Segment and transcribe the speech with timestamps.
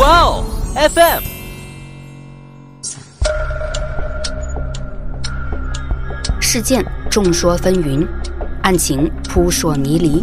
[0.00, 1.22] 哇哦，FM。
[6.40, 8.08] 事件众说纷纭，
[8.62, 10.22] 案情扑朔迷离。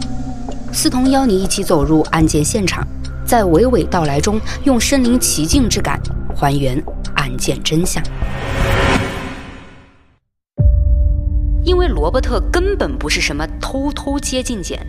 [0.74, 2.84] 思彤邀你一起走入案件现场，
[3.24, 6.02] 在娓娓道来中，用身临其境之感
[6.36, 6.84] 还原
[7.14, 8.04] 案件真相。
[11.64, 14.84] 因为罗伯特根本不是什么偷偷接近简，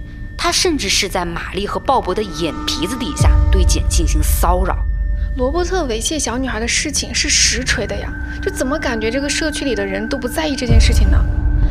[0.48, 4.78] 他甚至是在玛丽和鲍勃的眼皮子底下对简进行骚扰。
[5.36, 11.22] 罗伯特猥亵小女孩的事情是实锤的呀，就怎么感觉这个社区里的人都不在意这件事情呢？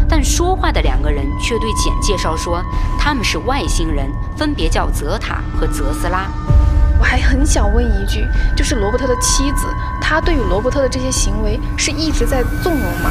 [0.07, 2.63] 但说话的两个人却对简介绍说
[2.99, 6.31] 他们是外星人，分别叫泽塔和泽斯拉。
[6.99, 9.65] 我还很想问一句，就是罗伯特的妻子，
[9.99, 13.09] 她对于罗伯特的这些行为是一直在纵容吗？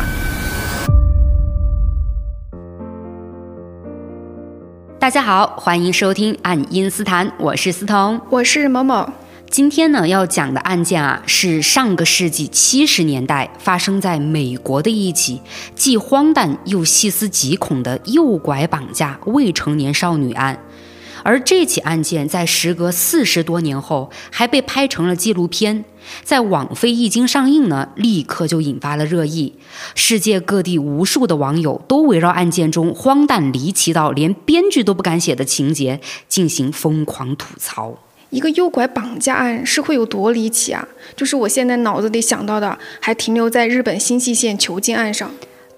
[5.06, 9.08] 大家好，欢迎收听《爱因斯坦》，我是思彤，我是某某。
[9.48, 15.40] 今天呢要讲的案件啊，是上个世纪七十年代发生在美国的一起
[15.76, 20.58] 既荒诞又细思极恐的诱拐绑架未成年少女案。
[21.26, 25.84] 而这起案件在时隔四十多年后还被拍成了纪录片，
[26.22, 29.54] 在网飞一经上映呢，立刻就引发了热议。
[29.96, 37.98] 世界各地无数的网友都围绕案件中荒诞离奇到连编剧都不敢写的情节进行疯狂吐槽。
[38.30, 40.86] 一个诱拐绑架案是会有多离奇啊？
[41.16, 45.28] 就是我现在脑子里想到的，还停留在日本新舄县囚禁案上。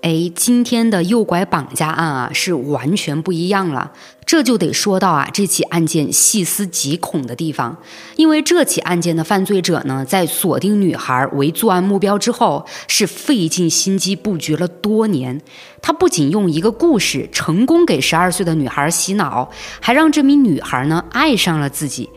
[0.01, 3.91] 哎，今天的诱拐绑架案啊，是完全不一样了。
[4.25, 7.77] 这就得说到啊，这起案件细思极恐的地方。
[8.15, 15.41] 因为这起案件的犯罪者呢，在锁定女孩为作案目标之后，是费尽心机布局了多年。
[15.83, 22.09] 他不仅用一个故事成功给十二岁的女孩洗脑，还让这名女孩呢爱上了自己。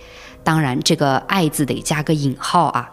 [0.44, 2.92] 当然，这个“爱”字得加个引号啊。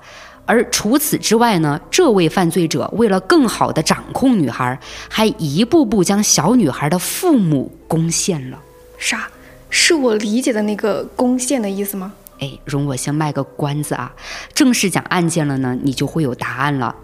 [0.48, 4.80] 而除此之外呢，这位犯罪者为了更好的掌控女孩，
[5.10, 8.58] 还一步步将小女孩的父母攻陷了。
[8.96, 9.28] 啥？
[9.68, 12.14] 是我理解的那个攻陷的意思吗？
[12.40, 14.10] 哎，容我先卖个关子啊，
[14.54, 16.94] 正式讲案件了呢，你就会有答案了。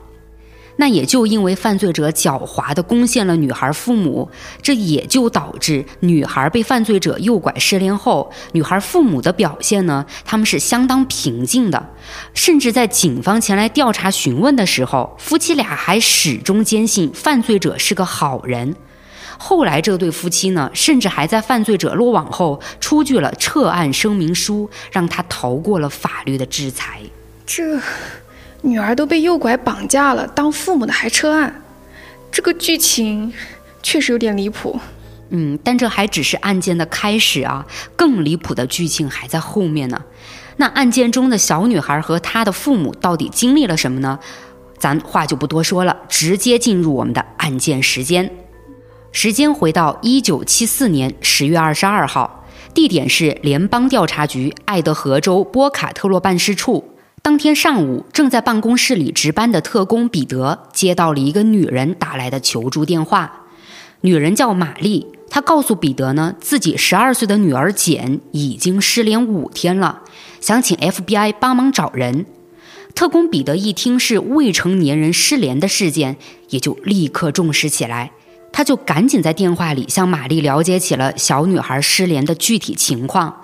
[0.76, 4.28] 那也就因为犯罪者狡猾地攻陷了女孩父母，
[4.60, 11.90] 这也就导致女孩被犯罪者诱拐失联后，女孩父母的表现呢，他们是相当平静的，
[12.34, 18.74] 甚至在警方前来调查询问的时候，夫妻俩还始终坚信犯罪者是个好人。
[19.38, 27.00] 后来这对夫妻呢，甚至还在犯罪者落网后出具了撤案声明书，让他逃过了法律的制裁。
[27.46, 27.78] 这。
[28.66, 31.62] 女儿都被诱拐绑架了，当父母的还撤案，
[32.32, 33.30] 这个剧情
[33.82, 34.80] 确实有点离谱。
[35.28, 40.00] 嗯，但这还只是案件的开始啊，更离谱的剧情还在后面呢。
[40.56, 44.18] 那案件中的小女孩和她的父母到底经历了什么呢？
[44.78, 48.30] 咱话就不多说了，直接进入我们的案件时间。
[49.12, 56.93] 时间回到一九七四年十月二十二号，地点是联邦调查局爱德荷州波卡特洛办事处。
[57.24, 63.46] 当天上午，正在办公室里值班的特工彼得接到了一个女人打来的求助电话。
[64.02, 70.02] 女人叫玛丽，她告诉彼得呢，自己十二岁的女儿简已经失联五天了，
[70.38, 72.26] 想请 FBI 帮忙找人。
[72.94, 76.18] 特工彼得一听是未成年人失联的事件，
[76.50, 78.12] 也就立刻重视起来，
[78.52, 83.40] 他就赶紧在电话里向玛丽了解起了小女孩失联的具体情况。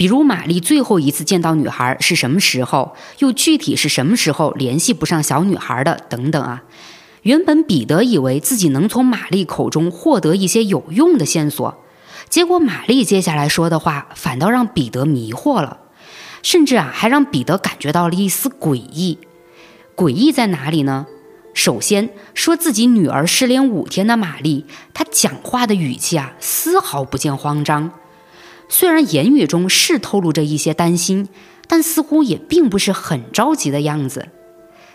[0.00, 2.96] 比如玛丽最后一次见到女孩是什么时候？
[3.18, 6.00] 又具体是什么时候联系不上小女孩的？
[6.08, 6.62] 等等啊！
[7.20, 11.84] 原本彼得以为自己能从玛丽口中获得一些有用的线索，
[12.30, 15.76] 结果玛丽接下来说的话反倒让彼得迷惑了，
[16.42, 19.18] 甚至啊还让彼得感觉到了一丝诡异。
[19.94, 21.04] 诡异在哪里呢？
[21.52, 27.92] 首先说自己女儿失联五天的玛丽，她讲话的语气啊丝毫不见慌张。
[28.72, 31.28] 虽然言语中是透露着一些担心，
[31.66, 34.28] 但似乎也并不是很着急的样子。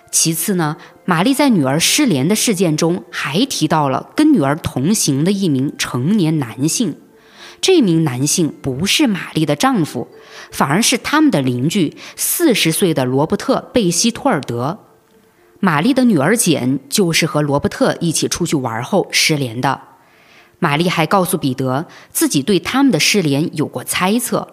[0.10, 6.96] 其次呢，玛丽在女儿失联的事件中还提到了跟女儿同行的一名成年男性，
[7.60, 10.08] 这名男性不是玛丽的丈夫，
[10.52, 14.80] 反而是他们的邻居，四十岁的罗伯特·贝西托尔德。
[15.60, 19.82] 玛丽的女儿简就是和罗伯特一起出去玩后失联的。
[20.60, 24.48] 玛丽还告诉彼得，自己对他们的失联有过猜测。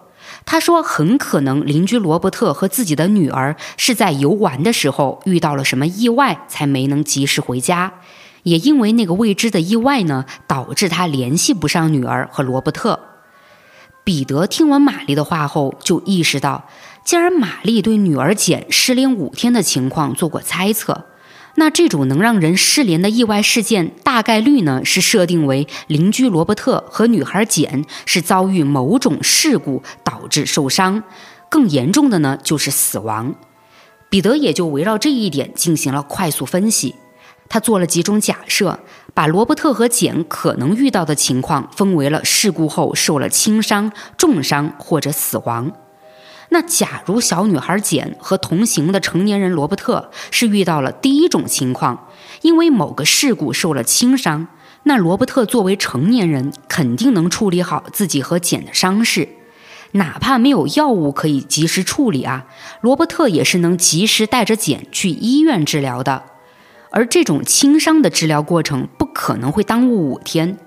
[0.45, 7.93] 他说，很可能邻居罗伯特和自己的女儿是在游玩的时候遇到了什么意外，才没能及时回家。
[8.43, 12.99] 也因为那个未知的意外呢，导致他联系不上女儿和罗伯特。
[14.03, 16.67] 彼得听完玛丽的话后，就意识到，
[17.05, 21.05] 既然玛丽对女儿简失联五天的情况做过猜测。
[21.55, 31.03] 那这种能让人失联的意外事件，大概率呢是设定为邻居罗伯特和女孩简是遭遇某种事故导致受伤，
[31.49, 33.35] 更严重的呢就是死亡。
[34.09, 36.95] 彼得也就围绕这一点进行了快速分析，
[37.49, 38.79] 他做了几种假设，
[39.13, 45.71] 把罗伯特和简可能遇到的情况分为了事故后受了轻伤、重伤或者死亡。
[46.53, 52.07] 那假如小女孩简和同行的成年人罗伯特是遇到了第一种情况，
[52.43, 54.47] 因为某个事故受了轻伤，
[54.83, 59.29] 那罗伯特作为成年人肯定能处理好自己和简的伤势，
[59.93, 62.45] 哪怕没有药物可以及时处理啊，
[62.81, 66.21] 罗伯特也是能及时带着简去医院治疗的，
[66.91, 70.59] 而这种轻伤的治疗过程不可能会耽误五天。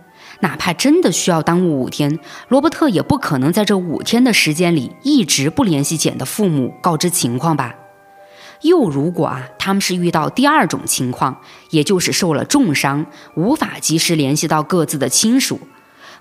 [0.47, 7.75] 哪怕真的需要耽误五天，罗伯特也不可能在这五天的时间里一直不联系简的父母告知情况吧？
[8.61, 11.41] 又如果啊，他们是遇到第二种情况，
[11.71, 15.59] 也就是受了重伤，无法及时联系到各自的亲属，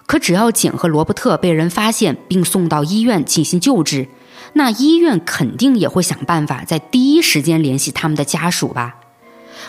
[0.08, 4.08] 可只要简和罗伯特被人发现并送到医院进行救治，
[4.54, 8.96] 那医院肯定也会想办法在第一时间联系他们的家属吧？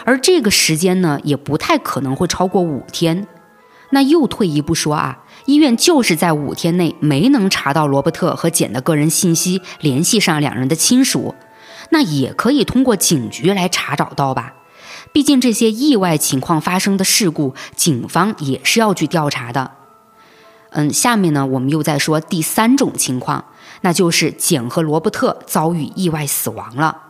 [0.06, 3.26] 而这个时间呢，也不太可能会超过五天。
[3.90, 11.34] 那又退一步说啊，医院就是在五天内没能查到罗伯特和简的个人信息，联系上两人的亲属，
[11.90, 14.54] 那也可以通过警局来查找到吧？
[15.12, 19.70] 毕竟这些意外情况发生的事故，警方也是要去调查的。
[20.70, 23.46] 嗯，下面呢，我们又在说第三种情况，
[23.82, 27.02] 那就是简和罗伯特遭遇意外死亡了。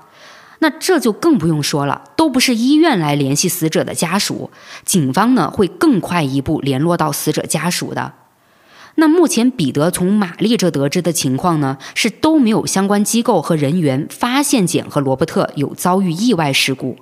[0.58, 4.50] 那这就更不用说了，都不是医院来联系死者的家属，
[4.84, 8.14] 警方呢会更快一步联络到死者家属的。
[8.98, 16.96] 那目前彼得从玛丽这得知的情况呢，是都没有相关机构和人员发现简和罗伯特有遭遇意外事故。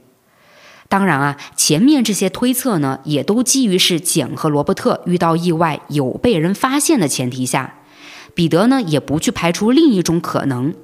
[0.88, 7.74] 当然啊，前面这些推测呢，也都基于是简和罗伯特遇到意外有被人发现的前提下，
[8.34, 10.74] 彼得呢也不去排除另一种可能。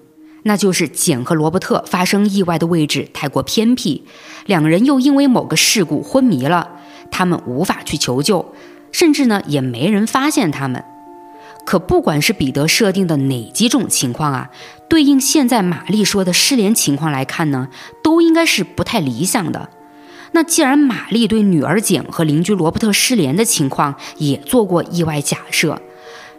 [0.43, 4.05] 那就是简和罗伯特发生意外的位置太过偏僻，
[4.47, 6.71] 两人又因为某个事故昏迷了，
[7.11, 8.55] 他们无法去求救，
[8.93, 10.85] 甚至呢也没人发现他们。
[11.67, 14.51] 可不管是彼得设定的哪几种情况啊，
[14.89, 17.69] 对应现在玛丽说的失联情况来看呢，
[18.03, 19.69] 都应该是不太理想的。
[20.33, 25.83] 那既然玛丽对女儿简和邻居罗伯特失联的情况也做过意外假设。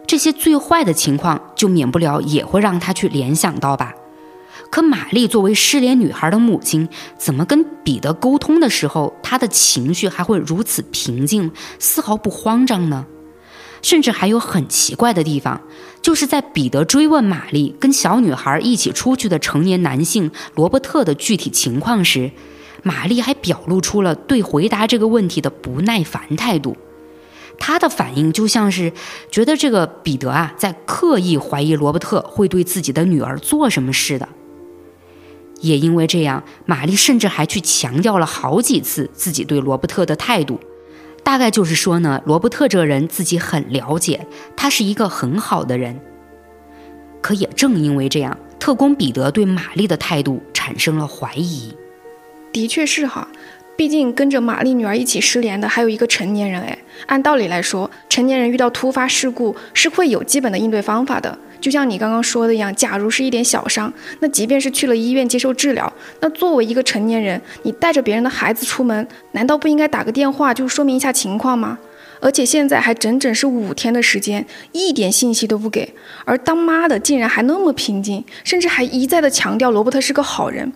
[0.06, 3.94] 这些最坏的情况就免不了也会让他去联想到吧？
[4.70, 6.88] 可玛丽作为失联女孩的母亲，
[7.18, 13.06] 怎么跟彼得沟通的时候，她的情绪还会如此平静，丝毫不慌张呢？
[13.82, 15.60] 甚至还有很奇怪的地方，
[16.00, 22.30] 就是在彼得追问玛丽跟小女孩一起出去的成年男性罗伯特的具体情况时，
[22.82, 26.76] 玛丽还表露出了对回答这个问题的不耐烦态度。
[27.58, 28.92] 他的反应就像是
[29.30, 34.28] 觉得这个彼得啊，在刻意怀疑罗伯特会对自己的女儿做什么似的。
[35.60, 40.58] 也因为这样，玛丽甚至还去强调了好几次自己对罗伯特的态度，
[41.22, 44.26] 大概就是说呢，罗伯特这人自己很了解，
[44.56, 46.00] 他是一个很好的人。
[47.20, 51.72] 可也正因为这样，特工彼得对玛丽的态度产生了怀疑。
[52.52, 53.28] 的确是哈。
[53.82, 61.36] 毕竟跟着玛丽女儿一起失联的还有一个成年人哎，按道理来说，成年人遇到突发事故是会有基本的应对方法的。
[61.60, 71.76] 就像你刚刚说的一样，假如是一点小伤，那即便是去了医院接受治疗，那作为一个成年人，你带着别人的孩子出门，难道不应该打个电话就说明一下情况吗？
[72.20, 75.92] 而且现在还整整是五天的时间，一点信息都不给，
[76.24, 80.72] 而当妈的竟然还那么平静，甚至还一再的强调罗伯特是个好人。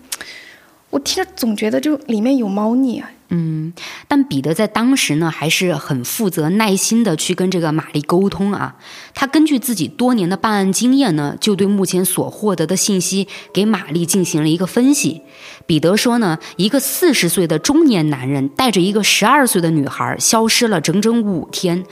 [0.97, 3.11] 我听着总觉得就里面有猫腻啊。
[3.29, 3.73] 嗯，
[4.09, 8.77] 但彼得在当时呢，还是很负责、耐心的去跟这个玛丽沟通啊。
[9.15, 15.21] 他根据自己多年的办案经验呢，就对目前所获得的信息给玛丽进行了一个分析。
[15.67, 21.85] 彼得说呢，一个四十岁的中年男人带着一个十二岁的女孩消失了整整五天，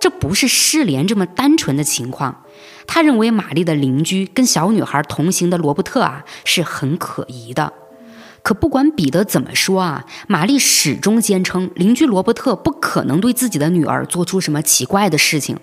[0.00, 2.42] 这不是失联这么单纯的情况。
[2.88, 7.72] 他认为玛丽的邻居跟小女孩同行的罗伯特啊，是很可疑的。
[8.42, 15.58] 可不管彼得怎么说啊，玛丽始终坚称邻居罗伯特不可能对自己的女儿做出什么奇怪的事情。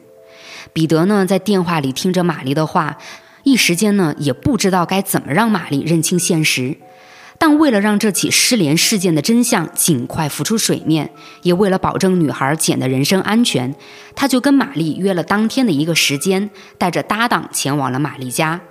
[0.73, 2.97] 彼得呢，在电话里听着玛丽的话，
[3.43, 6.77] 一时间呢也不知道该怎么让玛丽认清现实。
[7.37, 13.75] 但为了让这起失联事件的真相尽快浮出水面，也为了保证女孩简的人身安全，
[14.15, 18.61] 他就跟玛丽约了当天的一个时间，带着搭档前往了玛丽家。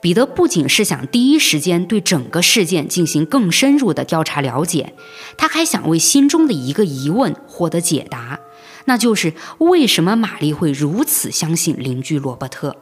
[0.00, 4.94] 彼得不仅是想第一时间对整个事件进行更深入的调查了解，
[5.36, 8.38] 他还想为心中的一个疑问获得解答，
[8.84, 12.76] 那就是为什么玛丽会如此相信邻居罗伯特。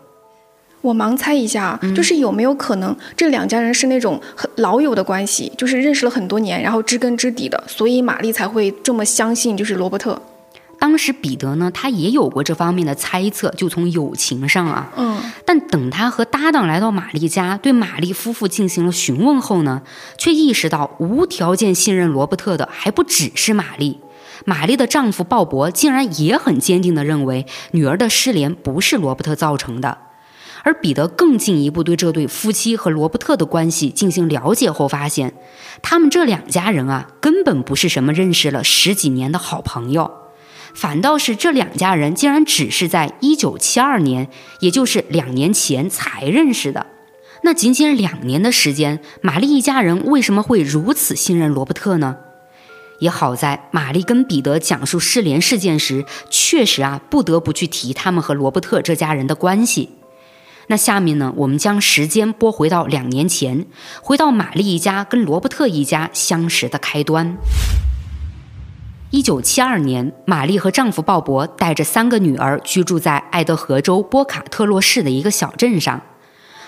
[0.83, 10.21] 我盲猜一下，就是有没有可能这两家人是那种很老友的关系，就是认识了很多年，然后知根知底的，所以玛丽才会这么相信就是罗伯特。
[10.79, 19.83] 当时彼得呢，他也有过这方面的猜测，就从友情上啊，嗯，但等他和搭档来到玛丽家，对玛丽夫妇进行了询问后呢，
[20.19, 24.01] 却意识到无条件信任罗伯特的还不只是玛丽，
[24.45, 29.99] 玛丽的丈夫鲍勃竟然也很坚定地认为女儿的失联不是罗伯特造成的。
[30.63, 35.33] 而彼得更进一步对这对夫妻和罗伯特的关系进行了解后，发现
[35.81, 40.11] 他们这两家人啊，根本不是什么认识了十几年的好朋友，
[40.77, 44.29] 反倒是这两家人竟然只是在一九七二年，
[44.61, 46.87] 也就是两年前才认识的。
[47.43, 52.19] 那仅仅两年的时间，玛丽一家人为什么会如此信任罗伯特呢？
[52.99, 59.89] 也好在玛丽跟彼得讲述失联事件时，确实啊，不得不去提他们和罗伯特这家人的关系。
[60.67, 63.65] 那下面呢，我们将时间拨回到两年前，
[64.03, 67.39] 回到玛丽一家跟罗伯特一家相识的开端。
[69.11, 76.03] 一九七二年，玛丽和丈夫鲍勃带着三个女儿居住在爱德荷州波卡特洛市的一个小镇上。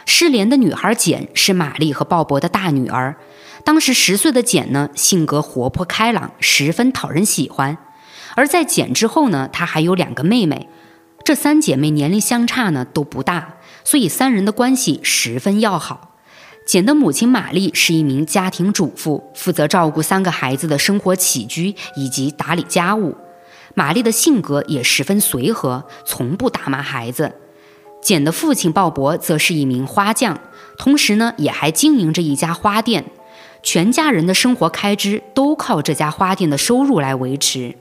[0.07, 3.17] 失联的女孩简是玛丽和鲍勃的大女儿。
[3.65, 7.77] 当时十岁的简呢，性格活泼开朗，十分讨人喜欢。
[8.37, 10.69] 而在简之后呢，她还有两个妹妹。
[11.25, 13.57] 这三姐妹年龄相差呢都不大。
[13.83, 16.08] 所以三人的关系十分要好。
[16.69, 23.17] 简的母亲玛丽是一名家庭主妇，负责照顾三个孩子的生活起居以及打理家务。
[23.73, 27.33] 玛丽的性格也十分随和，从不打骂孩子。
[28.03, 30.39] 简的父亲鲍勃则是一名花匠，
[30.77, 33.07] 同时呢也还经营着一家花店，
[33.63, 37.77] 全家人的生活开支都靠这家花店的收入来维持。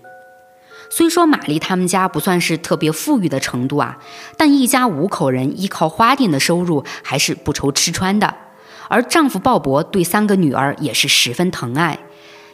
[0.89, 3.98] 虽说玛丽他们家不算是特别富裕的程度啊，
[4.38, 8.34] 但一家五口人依靠花店的收入还是不愁吃穿的。
[8.88, 12.00] 而丈夫鲍勃对三个女儿也是十分疼爱，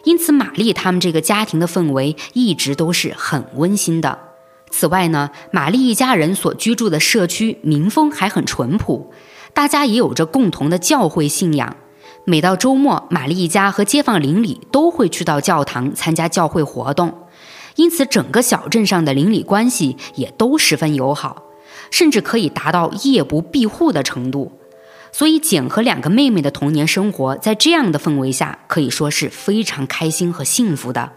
[0.03, 4.19] 因此玛丽他们这个家庭的氛围一直都是很温馨的。
[4.69, 9.11] 此外呢，玛丽一家人所居住的社区民风还很淳朴，
[9.53, 11.77] 大家也有着共同的教会信仰。
[12.25, 17.13] 每到周末，玛丽一家和街坊邻里都会去到教堂参加教会活动。
[17.75, 21.43] 因此，整个小镇上的邻里关系也都十分友好，
[21.91, 24.51] 甚至可以达到夜不闭户的程度。
[25.15, 31.11] 所以，简和两个妹妹的童年生活在这样的氛围下，可以说是非常开心和幸福的。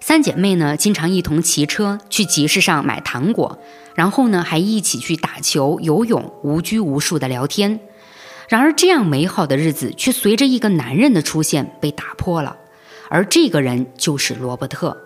[0.00, 3.58] 三姐妹呢，经常一同骑车去集市上买糖果，
[3.96, 7.80] 然后呢，还一起去打球、游泳，无拘无束的聊天。
[8.48, 12.56] 然而，这样美好的日子却随着一个男人的出现被打破了，
[13.08, 14.96] 而这个人就是罗伯特。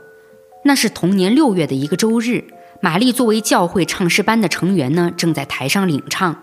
[0.64, 2.44] 那是同年六月的一个周日，
[2.82, 6.42] 玛丽作为教会唱诗班的成员呢，正在台上领唱。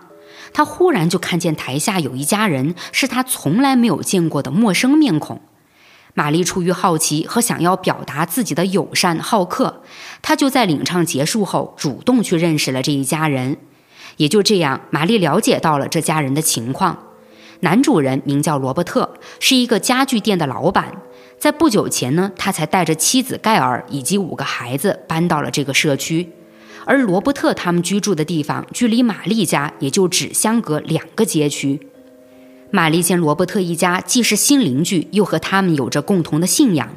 [0.52, 5.40] 他忽然就看见台下有一家人，是他从来没有见过的陌生面孔。
[6.14, 9.82] 玛丽出于好奇和想要表达自己的友善好客，
[10.22, 13.58] 她就在领唱结束后主动去认识了这一家人。
[14.16, 16.96] 也就这样，玛丽了解到了这家人的情况。
[17.60, 21.02] 男主人名叫罗伯特，是一个家具店的老板。
[21.38, 26.32] 在不久前呢，他才带着妻子盖尔以及五个孩子搬到了这个社区，
[26.86, 31.88] 而罗伯特他们居住的地方距离玛丽家也就只相隔两个街区。
[32.70, 36.88] 玛丽见罗伯特一家既是新邻居，又和他们有着共同的信仰，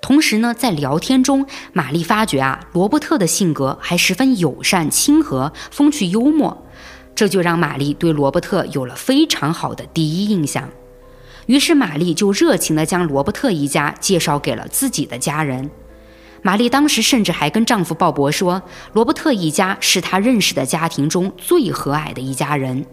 [0.00, 6.66] 同时呢，在聊天中，玛丽发觉啊，罗伯特的性格还十分友善亲和，风趣幽默，
[7.14, 10.68] 这就让玛丽对罗伯特有了非常好的第一印象。
[11.46, 15.70] 于是，玛丽就热情地将罗伯特一家介绍给了自己的家人。
[16.46, 18.60] 玛丽当时甚至还跟丈夫鲍勃说，
[18.92, 22.84] 罗伯特一家是她认识的家庭中最和蔼的一家人。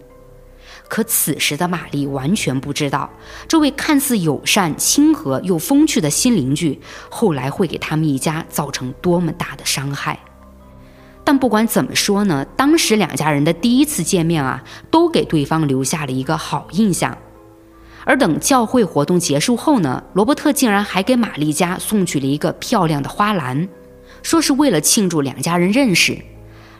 [0.88, 3.10] 可此时的玛丽完全不知道，
[3.46, 6.80] 这位看似友善、亲和又风趣的新邻居，
[7.10, 10.18] 后来会给他们一家造成多么大的伤害。
[11.22, 17.18] 但不管怎么说呢，当时两家人的第一次见面啊，都给对方留下了一个好印象。
[18.04, 23.68] 而等教会活动结束后呢，罗伯特竟然还给玛丽家送去了一个漂亮的花篮，
[24.22, 26.18] 说是为了庆祝两家人认识。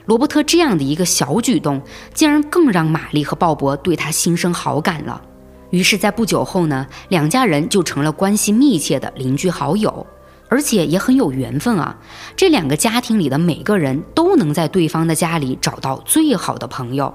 [0.07, 1.81] 罗伯特这样的一个小举动，
[2.13, 5.23] 竟然更让玛丽和鲍勃对他心生好感了。
[5.71, 10.05] 于是，在不久后呢，两家人就成了关系密切的邻居好友，
[10.49, 11.97] 而且也很有缘分啊。
[12.37, 17.15] 这两个家庭里的每个人都能在对方的家里找到最好的朋友。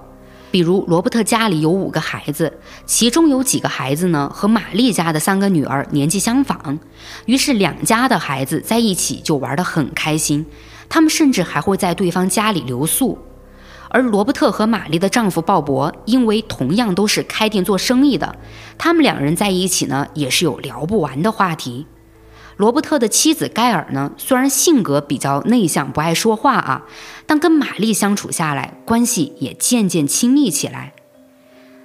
[0.49, 6.79] 比如罗伯特家里有五个孩子，其中有几个孩子呢和玛丽家的三个女儿年纪相仿，
[7.25, 10.45] 于是两家的孩子在一起就玩得很开心。
[10.89, 13.17] 他们甚至还会在对方家里留宿。
[13.89, 18.35] 而罗伯特和玛丽的丈夫鲍勃，因为同样都是开店做生意的，
[18.77, 21.85] 他们两人在一起呢也是有聊不完的话题。
[22.57, 26.85] 罗伯特的妻子盖尔呢，虽然性格比较内向，不爱说话啊，
[27.27, 30.93] 但跟玛丽相处下来，关系也渐渐亲密起来。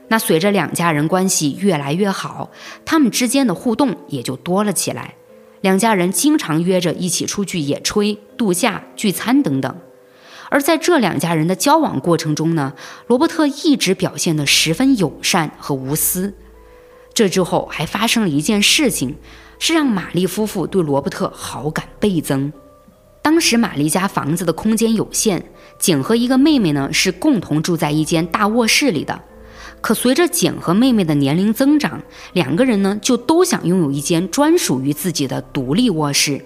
[0.09, 2.51] 那随着两家人关系越来越好，
[2.87, 5.15] 他们之间的互动也就多了起来。
[5.61, 9.77] 两家人经常约着一起出去野炊、度假、聚餐等等。
[10.49, 12.73] 而在这两家人的交往过程中呢，
[13.07, 16.35] 罗伯特一直表现得十分友善和无私。
[17.15, 19.17] 这之后还发生了一件事情。
[19.65, 22.53] 是让玛丽夫妇对罗伯特好感倍增。
[23.23, 25.41] 当时玛丽家房子的空间有限，
[25.79, 29.23] 简和一个妹妹呢是共同住在一间大卧室里的。
[29.81, 32.03] 可随着简和妹妹的年龄增长，
[32.33, 36.45] 两个人呢就都想拥有一间专属于自己的独立卧室。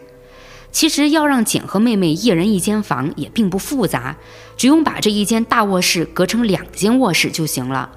[0.71, 4.19] 其实要让简和妹妹一人一间房也并不复杂，
[4.59, 7.93] 只用把这一间大卧室隔成两间卧室就行了。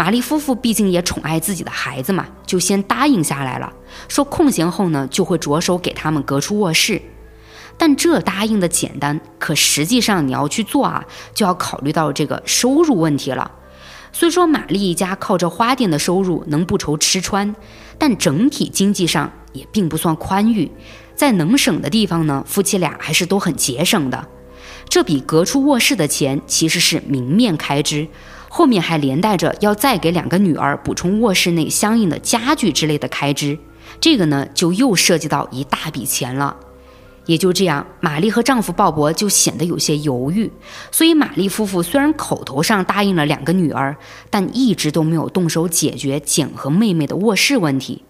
[0.00, 3.70] 玛丽夫妇毕竟也宠爱自己的孩子嘛，就先答应下来了。
[4.08, 7.02] 说空闲后呢，就会着手给他们隔出卧室。
[7.76, 11.04] 但这答应的简单，可实际上你要去做啊，
[11.34, 13.50] 就要考虑到这个收入问题了。
[14.10, 17.54] 虽说玛丽一家靠着花店的收入能不愁吃穿，
[17.98, 20.70] 但整体经济上也并不算宽裕。
[21.14, 24.26] 在能省的地方呢，夫妻俩还是都很节省的。
[24.88, 28.08] 这笔隔出卧室的钱其实是明面开支。
[28.52, 33.56] 后面还连带着要再给两个女儿补充卧室内相应的家具之类的开支，
[34.00, 36.56] 这个呢就又涉及到一大笔钱了。
[37.26, 40.50] 也就这样，玛丽和丈夫鲍勃就显得有些犹豫。
[40.90, 43.96] 所以玛丽夫妇虽然口头上答应了两个女儿，
[44.30, 48.02] 但一直都没有动手解决简和妹妹的卧室问题。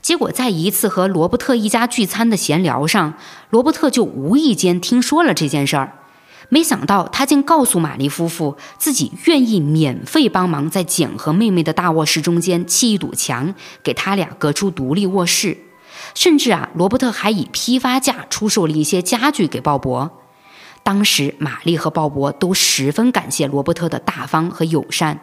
[0.00, 3.14] 结果在一次和罗伯特一家聚餐的闲聊上，
[3.50, 5.92] 罗伯特就无意间听说了这件事儿。
[6.50, 15.58] 没想到，他竟告诉玛丽夫妇，自己愿意免费帮忙在简和妹妹的大卧室中间砌一堵墙，给他俩隔出独立卧室。
[16.14, 20.08] 甚至啊，罗伯特还以批发价出售了一些家具给鲍勃。
[20.82, 25.20] 当时，玛丽和鲍勃都十分感谢罗伯特的大方和友善。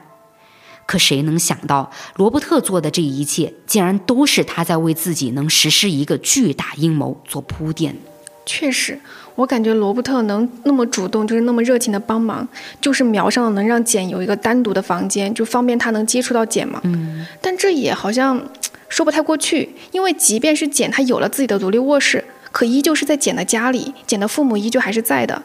[0.86, 7.98] 可谁能想到，罗伯特做的这一切，竟然都是他在为自己能实施一个巨大阴谋做铺垫。
[8.46, 9.00] 确实。
[9.36, 12.48] 我感觉罗伯特能那么主动，就是那么热情的帮忙，
[12.80, 16.80] 就是瞄上了能让简有一个单独的房间，就方便他能接触到简嘛。
[16.86, 17.26] 嗯。
[17.42, 18.42] 但这也好像
[18.88, 25.44] 说不太过去，因为即便是简他有了自己的独立卧室，可依旧是在简的家里，简的父母依旧还是在的。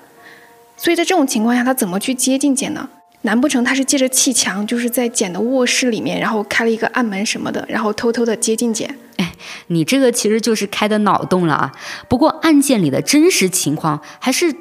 [0.76, 2.88] 所以在这种情况下，他怎么去接近简呢？
[3.22, 8.98] 难不成他是借着砌墙，就是在简的卧室里面，然后开了一个暗门什么的，然后偷偷的接近简？
[9.16, 9.34] 哎，
[9.66, 11.72] 你这个其实就是开的脑洞了啊！
[12.08, 14.54] 不过案件里的真实情况还是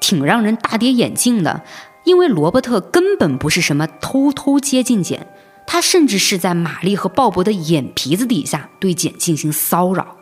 [0.00, 1.62] 挺让人大跌眼镜的，
[2.04, 5.26] 因为罗伯特根本不是什么偷偷接近简，
[5.66, 10.16] 他甚至是在玛丽和鲍勃的眼皮子底下对简进行骚扰。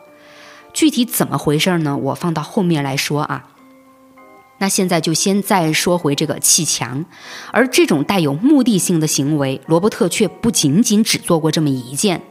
[0.71, 1.97] 具体怎么回事呢？
[1.97, 3.49] 我放到后面来说啊。
[4.63, 7.03] 那现在就先再说回这个砌墙，
[7.51, 12.21] 而这种带有目的性的行为，罗伯特却不仅仅只做过这么一件，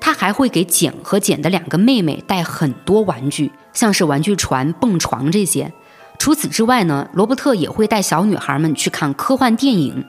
[0.00, 5.70] 他还会给简和简的两个妹妹带很多玩具，像是玩具船、蹦床这些。
[6.18, 10.06] 除此之外呢，罗伯特也会带小女孩们去看科幻电影。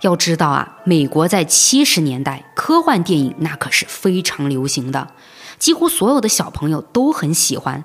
[0.00, 5.06] 要知道啊，美国在七十年代，科幻电影那可是非常流行的，
[5.60, 7.84] 几乎所有的小朋友都很喜欢。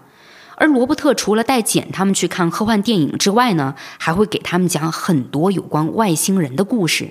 [0.59, 7.09] 而罗伯特除了带简他们去看科幻电影之外呢，还会给他们讲很多有关外星人的故事。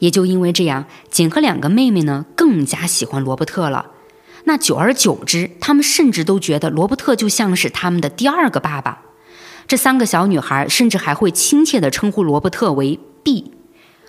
[0.00, 3.92] 也就因为这样，简和两个妹妹呢更加喜欢罗伯特了。
[4.44, 9.02] 那久而久之，他们甚至都觉得罗伯特就像是他们的第二个爸爸。
[9.68, 13.52] 这三个小女孩甚至还会亲切地称呼罗伯特为 B。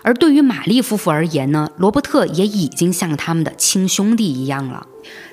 [0.01, 4.87] 而对于玛丽夫妇而言呢，罗伯特也已经像他们的亲兄弟一样了。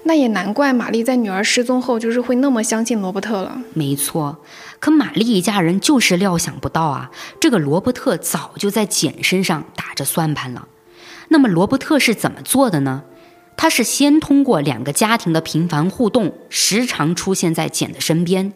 [0.04, 3.60] 那也难怪玛丽在女儿失踪后，就是会那么相信罗伯特了。
[3.74, 4.38] 没错，
[4.80, 10.68] 可玛丽一家人就是料想不到啊，这个罗伯特早就在简身上打着算盘了。
[11.28, 13.02] 那么罗伯特是怎么做的呢？
[13.56, 18.52] 他是先通过两个家庭的频繁互动，时常出现在简的身边，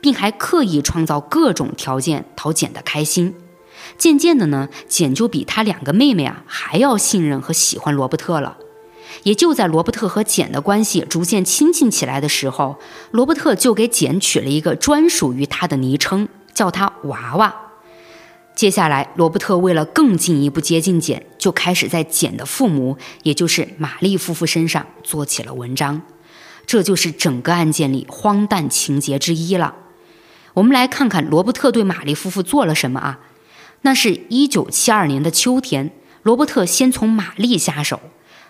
[0.00, 3.34] 并还刻意创造各种条件讨简的开心。
[3.98, 8.56] 渐渐的呢，简就比他两个妹妹啊还要信任和喜欢罗伯特了。
[9.26, 12.78] 也就在罗伯特和简的关系逐渐亲近起来的时候，
[13.10, 17.52] 罗伯特就给简取了一个专属于他的昵称，叫他娃娃。
[18.54, 26.02] 接下来，罗伯特为了更进一步接近简，就开始在简的父母，也就是玛丽夫妇身上做起了文章。
[26.64, 29.74] 这就是整个案件里荒诞情节之一了。
[30.54, 33.18] 我们来看看罗伯特对玛丽夫妇做了什么啊？
[33.82, 35.90] 那是一九七二年的秋天，
[36.22, 38.00] 罗伯特先从玛丽下手。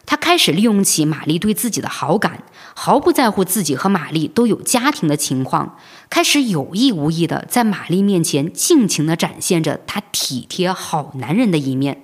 [0.07, 5.77] 他开始利用起玛丽对自己的好感，毫不在乎自己和玛丽都有家庭的情况，
[6.09, 12.03] 开始有意无意的在玛丽面前尽情的展现着他体贴好男人的一面。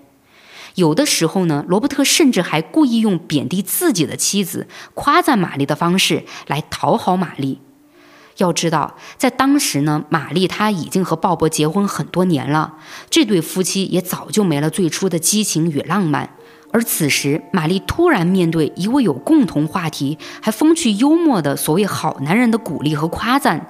[0.75, 7.61] 有的时候呢，罗伯特甚至还故意用贬低自己的妻子、夸赞玛丽的方式来讨好玛丽。
[8.39, 12.75] 要知道，在当时呢，玛丽她已经和鲍勃结婚很多年了，
[13.11, 16.35] 这对夫妻也早就没了最初的激情与浪漫。
[16.73, 23.67] 而此时，玛丽突然面对一位有共同话题、还风趣幽默的所谓好男人的鼓励和夸赞，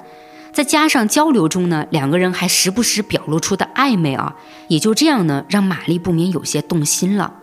[0.53, 4.37] 再加上交流中呢，两个人还时不时表露出的暧昧啊，
[4.69, 7.35] 也就这样呢，让玛丽不免有些动心了。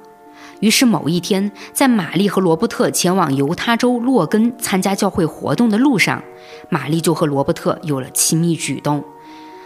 [0.62, 6.24] 于是某一天，在玛丽和罗伯特前往犹他州洛根参加教会活动的路上，
[6.69, 9.04] 玛丽就和罗伯特有了亲密举动。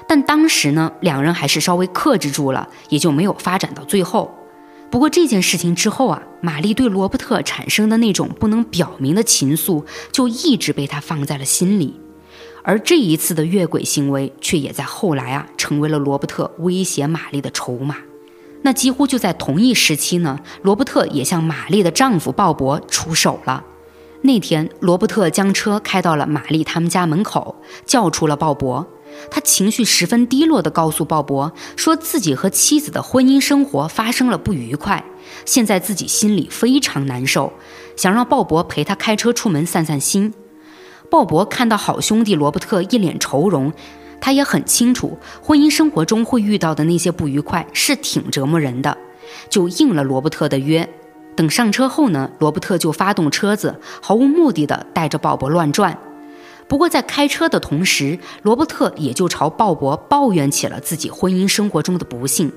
[0.08, 4.32] 但当时呢，两人还是稍微克制住了，也就没有发展到最后。
[4.94, 12.00] 不过这件事情之后啊，玛丽对罗伯特产生的那种不能表明的情愫，就一直被他放在了心里。
[12.62, 17.96] 而这一次的越轨行为，却也在后来啊，成为了罗伯特威胁玛丽的筹码。
[18.62, 23.64] 那几乎就在同一时期呢，罗伯特也向玛丽的丈夫鲍勃出手了。
[24.22, 27.56] 那天，罗伯特将车开到了玛丽他们家门口，
[27.88, 28.86] 叫出了鲍勃。
[29.30, 35.04] 他情绪十分低落地告诉鲍勃，说自己和妻子的婚姻生活发生了不愉快，
[35.46, 37.54] 现在自己心里非常难受，
[37.96, 40.34] 想让鲍勃陪他开车出门散散心。
[41.10, 43.72] 鲍勃看到好兄弟罗伯特一脸愁容，
[44.20, 48.98] 他也很清楚婚姻生活中会遇到的那些不愉快是挺折磨人的，
[49.50, 50.88] 就应了罗伯特的约。
[51.36, 55.98] 等上车后呢，罗伯特就发动车子，毫无目的的带着鲍勃乱转。
[56.68, 62.52] 不过，在开车的同时，罗伯特也就朝鲍勃抱怨起了自己婚姻生活中的不幸，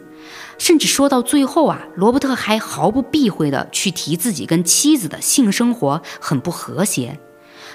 [0.59, 7.19] 甚至说到最后啊，罗伯特还毫不避讳地去提自己跟妻子的性生活很不和谐。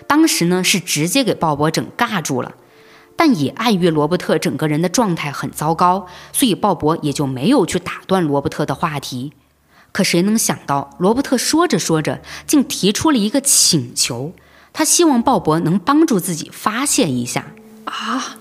[0.07, 2.55] 当时呢，是直接给鲍勃整尬住了。
[3.17, 9.33] 但也碍于罗伯特整个人的状态很糟糕，所以鲍勃也就没有去打断罗伯特的话题。
[9.91, 14.31] 可谁能想到，罗伯特说着说着，竟提出了一个请求。
[14.73, 17.47] 他希望鲍勃能帮助自己发现一下
[17.85, 18.37] 啊！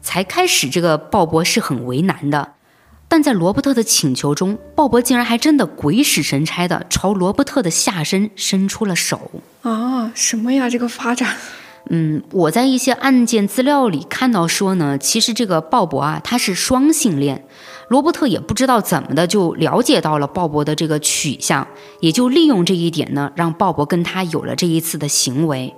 [0.00, 2.54] 才开始，这个鲍勃是很为难的，
[3.08, 9.30] 但在罗伯特的请求中，鲍勃竟然还真的鬼使神差的朝罗伯特的下身伸出了手
[9.62, 10.10] 啊！
[10.14, 10.68] 什么呀？
[10.68, 11.36] 这个发展？
[11.90, 17.44] 嗯，我在一些案件资料里看到说呢，其实这个鲍勃啊，他是双性恋。
[17.92, 21.68] 罗伯特也不知道怎么的就了解到了鲍勃的这个取向，
[22.00, 25.74] 也就利用这一点呢，让鲍勃跟他有了这一次的行为。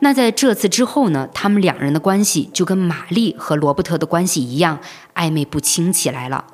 [0.00, 4.78] 那在这次之后呢，他们两人的关系就跟玛丽和罗伯特的关系一样
[5.14, 6.46] 暧昧不清起来了。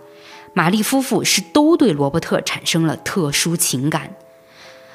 [0.55, 4.16] 玛丽夫妇是都对罗伯特产生了特殊情感，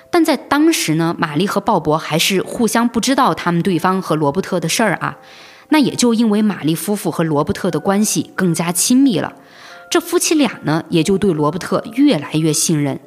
[0.09, 5.19] 但在当时呢，玛丽和鲍勃还是互相不知道他们对方和罗伯特的事儿啊。
[5.69, 9.33] 那也就因为玛丽夫妇和罗伯特的关系更加亲密了。
[9.89, 12.99] 这夫妻俩呢，也就对罗伯特越来越信任。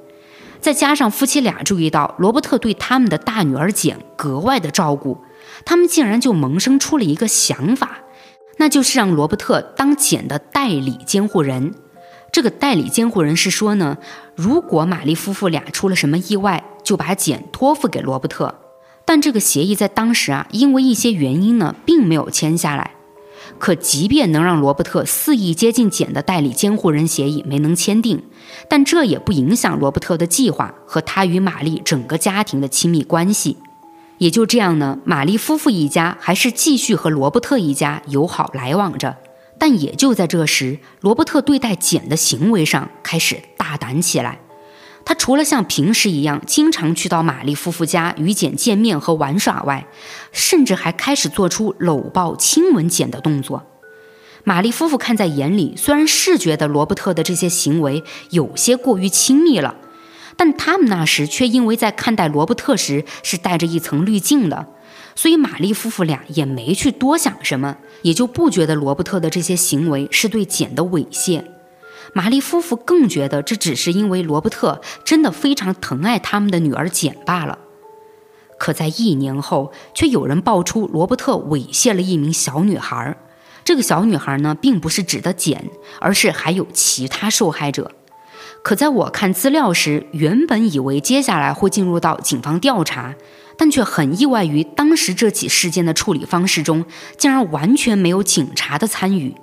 [0.60, 5.18] 再加上夫妻俩注意到罗伯特对他们的大女儿简格外的照顾，
[5.64, 7.98] 他们竟然就萌生出了一个想法，
[8.56, 11.74] 那就是让罗伯特当简的代理监护人。
[12.32, 13.98] 这个代理监护人是说呢，
[14.34, 18.54] 如果玛丽夫妇俩出了什么意外，就把简托付给罗伯特。
[19.04, 22.96] 但这个协议在当时啊，因为一些原因呢，并没有签下来。
[23.58, 28.22] 可即便能让罗伯特肆意接近简的代理监护人协议没能签订，
[28.68, 33.56] 但这也不影响罗伯特的计划和他与玛丽整个家庭的亲密关系。
[34.18, 39.16] 也就这样呢，玛丽夫妇一家还是继续和罗伯特一家友好来往着。
[39.58, 44.40] 但也就在这时，罗伯特对待简的行为上开始大胆起来。
[45.08, 49.88] 他除了像平时一样经常去到玛丽夫妇家与简见面和玩耍外，
[50.32, 53.64] 甚至还开始做出搂抱、亲吻简的动作。
[54.44, 59.76] 玛丽夫妇看在眼里，虽然是觉得罗伯特的这些行为有些过于亲密了，
[60.36, 64.66] 但他们那时却因为在看待罗伯特时是带着一层滤镜的，
[65.14, 71.42] 所以玛丽夫妇俩也没去多想什么，也就不觉得罗伯特的这些行为是对简的猥亵。
[72.14, 77.58] 玛丽夫妇更觉得这只是因为罗伯特真的非常疼爱他们的女儿简罢了。
[78.58, 83.16] 可在一年后，却有人爆出罗伯特猥亵了一名小女孩。
[83.64, 87.92] 这个小女孩呢，并不是指的简，而是还有其他受害者。
[88.64, 93.14] 可在我看资料时，原本以为接下来会进入到警方调查，
[93.56, 96.84] 但却很意外于当时这起事件的处理方式中，
[97.16, 99.34] 竟然完全没有警察的参与。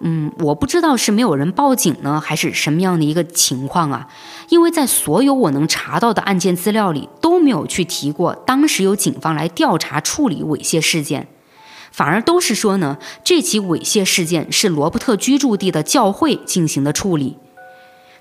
[0.00, 4.08] 嗯，我不知道是没有人报警呢，还是什么样的一个情况啊？
[4.48, 11.26] 因为在所有我能查到的案件资料里都没有去提过当时有警方来调查处理猥亵事件，
[11.90, 17.36] 反而都是说呢，这起猥亵事件是罗伯特居住地的教会进行的处理。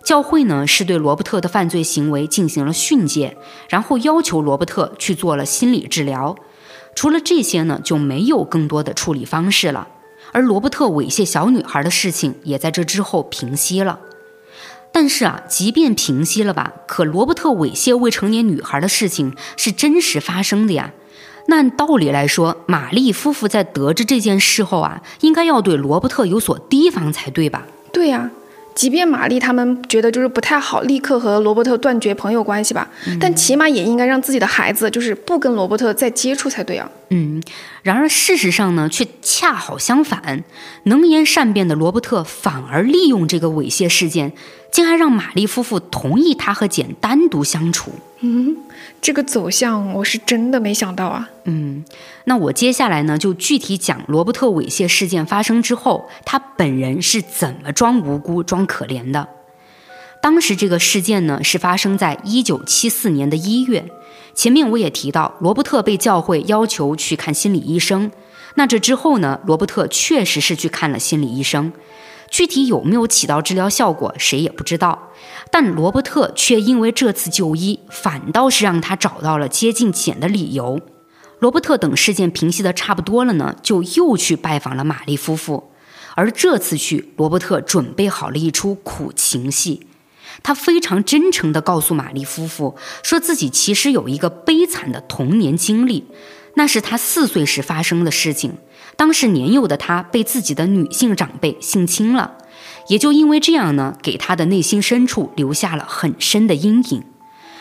[0.03, 3.37] 教会呢是对罗伯特的犯罪行为进行了训诫，
[3.69, 6.35] 然后要求罗伯特去做了心理治疗。
[6.95, 9.89] 除了这些呢，就没有更多的处理方式了。
[10.37, 13.97] 而罗伯特猥亵小女孩的事情也在这之后平息了，
[14.91, 20.93] 但是啊，即便平息了吧，可罗伯特猥亵未成年女孩的事情是真实发生的呀。
[21.47, 27.65] 按道理来说，玛丽夫妇在得知这件事后啊，应该要对罗伯特有所提防才对吧？
[27.91, 28.29] 对呀。
[28.77, 32.87] 即便玛丽他们觉得就是不太好，立刻和罗伯特断绝朋友关系吧，
[33.19, 36.87] 但起码也应该让自己的孩子就是不跟罗伯特再接触才对啊。
[37.09, 37.41] 嗯，
[37.81, 40.43] 然而事实上呢，却恰好相反，
[40.83, 44.33] 能言善辩的罗伯特反而利用这个猥亵事件，
[44.71, 47.89] 竟还让玛丽夫妇同意他和简单独相处。
[48.19, 48.57] 嗯。
[48.99, 51.29] 这个走向我是真的没想到啊！
[51.45, 51.85] 嗯，
[52.25, 59.29] 那我接下来呢就具体讲罗伯特猥亵事件发生之后，他本人是怎么装无辜、装可怜的。
[60.21, 63.85] 当时这个事件呢是发生在一九七四年的一月，
[64.33, 68.11] 前面我也提到，罗伯特被教会要求去看心理医生。
[68.55, 71.71] 那这之后呢，罗伯特确实是去看了心理医生。
[72.29, 75.11] 具体有没有起到治疗效果，谁也不知道。
[75.49, 80.79] 但罗伯特却因为这次就医，反倒是让他找到了接近简的理由。
[81.39, 85.71] 罗伯特等事件平息的差不多了呢，就又去拜访了玛丽夫妇。
[86.15, 89.87] 而这次去，罗伯特准备好了一出苦情戏。
[90.43, 96.05] 他非常真诚地告诉玛丽夫妇，说自己其实有一个悲惨的童年经历，
[96.55, 98.57] 那是他四岁时发生的事情。
[98.97, 102.33] 当时年幼的他被自己的女性长辈性侵了，
[102.89, 107.03] 也就因为这样呢，给他的内心深处留下了很深的阴影。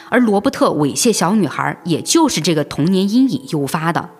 [0.08, 4.10] 而罗伯特猥亵小女孩，也就是这个童年阴影诱发的。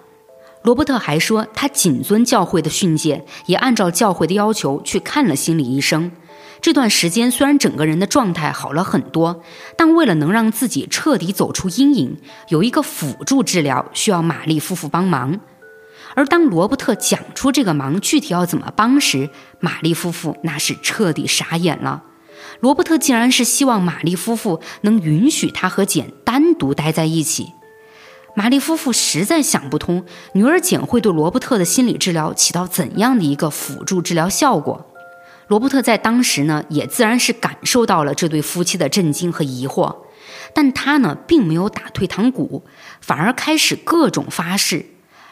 [0.63, 6.11] 罗伯特还说，他谨遵教会的训诫，也按照教会的要求去看了心理医生。
[6.61, 9.41] 这段时间虽然整个人的状态好了很多，
[9.77, 12.17] 但为了能让自己彻底走出阴影，
[12.49, 15.39] 有一个辅助治疗需要玛丽夫妇帮忙。
[16.17, 19.29] 而当罗伯特讲出这个忙具体要怎么帮时，
[19.61, 22.05] 玛丽夫妇那是彻底傻眼了。
[22.61, 27.53] 罗伯特竟然是希望玛丽夫妇能允许他和简单独待在一起。
[28.35, 34.91] 玛丽夫妇实在想不通，女儿简会对罗伯特的心理治疗起到怎样的一个辅助治疗效果。
[35.49, 39.97] 罗伯特在当时呢，也自然是感受到了这对夫妻的震惊和疑惑，
[40.55, 42.65] 但他呢，并没有打退堂鼓，
[43.03, 44.87] 反而开始各种发誓。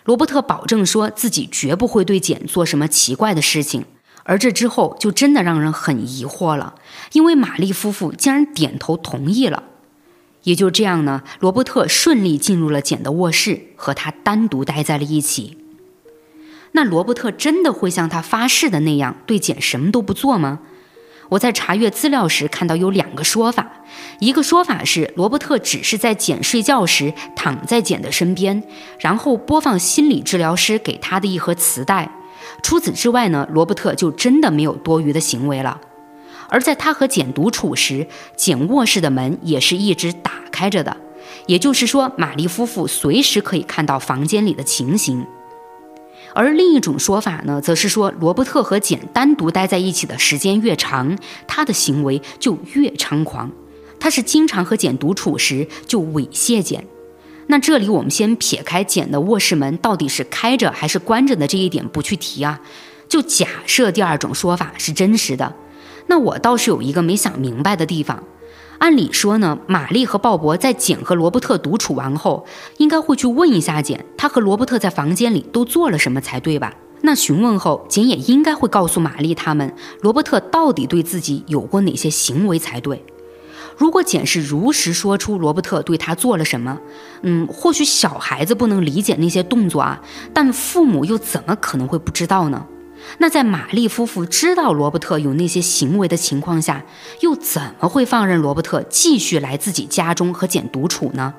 [0.05, 3.87] 罗伯特保证说自己绝不会对简做什么奇怪的事情，
[4.25, 6.75] 而这之后就真的让人很疑惑了，
[7.13, 9.63] 因为玛丽夫妇竟然点头同意了。
[10.43, 15.57] 也就这样呢，罗伯特顺利进入了简的卧室，和他单独待在了一起。
[16.73, 20.61] 那罗伯特真的会像他发誓的那样对简什么都不做吗？
[21.35, 23.69] 我在查阅资料时看到有两个说法，
[24.21, 28.63] 一个说法是罗伯特只是在简睡觉时躺在简的身边，
[29.01, 32.09] 然后播放心理治疗师给他的一盒磁带。
[32.63, 35.81] 除此之外呢，罗伯特就真的没有多余的行为了。
[36.49, 40.97] 而在他和简独处时，简卧室的门也是一直打开着的，
[41.47, 45.27] 也就是说，玛丽夫妇随时可以看到房间里的情形。
[46.35, 51.17] 而另一种说法呢，则是说罗伯特和简单独待在一起的时间越长，
[51.47, 53.51] 他的行为就越猖狂。
[54.01, 56.85] 他是经常和简独处时就猥亵简。
[57.47, 62.61] 那这里我们先撇开简的卧室门到底是开着还是关着的这一点不去提啊，
[63.09, 65.55] 就假设第二种说法是真实的，
[66.09, 68.25] 那我倒是有一个没想明白的地方。
[68.79, 72.45] 按理说呢，玛丽和鲍勃在简和罗伯特独处完后，
[72.77, 76.75] 应该会去问一下简，他和罗伯特在房间里都做了什么才对吧？
[77.03, 83.05] 那询问后，简也应该会告诉玛丽他们，罗伯特到底对自己有过哪些行为才对。
[83.77, 86.79] 如果简是如实说出罗伯特对他做了什么，
[87.23, 90.01] 嗯，或许小孩子不能理解那些动作啊，
[90.33, 92.67] 但父母又怎么可能会不知道呢？
[93.19, 96.85] 那在玛丽夫妇知道罗伯特有那些行为的情况下，
[97.21, 101.35] 又怎么会放任罗伯特继续来自己家中和简独处呢？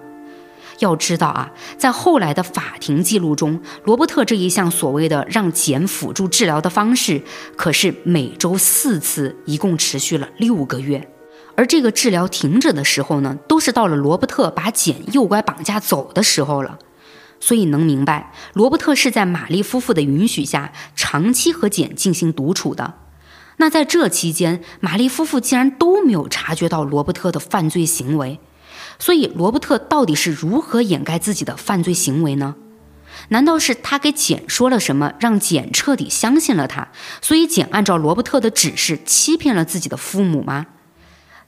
[0.79, 7.21] 要知道啊，在后来的法庭记录中，罗伯特这一项所谓的让简辅助治疗的方式，
[7.55, 11.09] 可是每周四次，一共持续了六个月。
[11.55, 16.77] 而这个治疗停止的时候呢，都是到了罗伯特把简诱拐绑架走的时候了。
[17.45, 22.95] 所以能明白，罗伯特是在玛丽夫妇的允许下，长期和简进行独处的。
[23.57, 28.39] 那在这期间，玛丽夫妇竟然都没有察觉到罗伯特的犯罪行为。
[28.97, 32.55] 所以，罗伯特到底是如何掩盖自己的犯罪行为呢？
[33.29, 36.87] 难道是他给简说了什么，让简彻底相信了他？
[37.21, 40.65] 所以，简按照罗伯特的指示欺骗了自己的父母吗？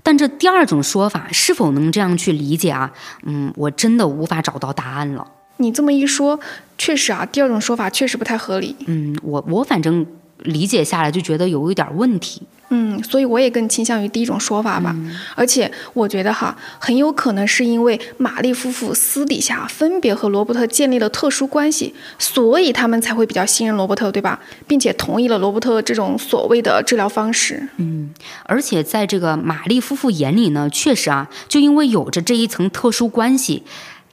[0.03, 2.93] 但这第二种说法是否能这样去理解啊？
[3.23, 5.31] 嗯，我真的无法找到答案了。
[5.57, 6.39] 你这么一说，
[6.77, 8.75] 确实啊，第二种说法确实不太合理。
[8.85, 10.05] 嗯，我我反正
[10.43, 12.41] 理解下来就觉得有一点问题。
[12.69, 14.93] 嗯，所以我也更倾向于第一种说法吧。
[15.35, 24.37] 而且我觉得哈，很有可能是因为玛丽夫妇私底下分别和罗伯特建立了特殊关系，所以他们才会比较信任罗伯特，对吧？
[24.67, 27.65] 并且同意了罗伯特这种所谓的治疗方式。
[27.77, 33.63] 嗯，而且在这个玛丽夫妇眼里呢，确实啊，就因为有着这一层特殊关系。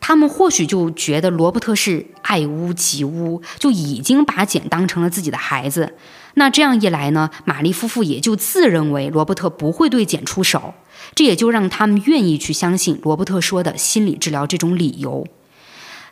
[0.07, 5.95] 他们或许就觉得罗伯特是爱屋及乌，就已经把简当成了自己的孩子。
[6.35, 10.75] 那这样一来呢，玛丽夫妇也就自认为罗伯特不会对简出手，
[11.15, 15.27] 这也就让他们愿意去相信罗伯特说的心理治疗这种理由。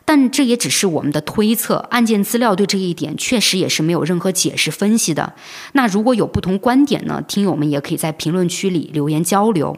[0.05, 5.35] 但这也只是我们的推测，案件资料对这一点确实也是没有任何解释分析的。
[5.73, 9.77] 那如果有不同观点呢，听友们也可以在评论区里留言交流。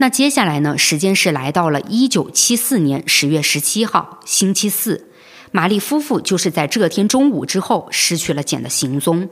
[0.00, 0.78] 那接下来呢？
[0.78, 5.08] 时间是来到了一九七四年十月十七号，星期四。
[5.50, 9.28] 玛丽夫妇就是在这天中午之后失去了简的行踪。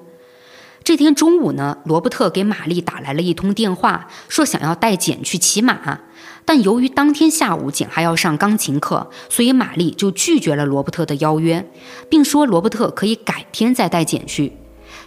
[0.82, 6.00] 这天中午呢，罗伯特给玛丽打来了一通电话，说想要带简去骑马。
[6.44, 11.64] 但由于当天下午简还要上钢琴课，所以玛丽就拒绝了罗伯特的邀约，
[12.08, 14.56] 并说罗伯特可以改天再带简去。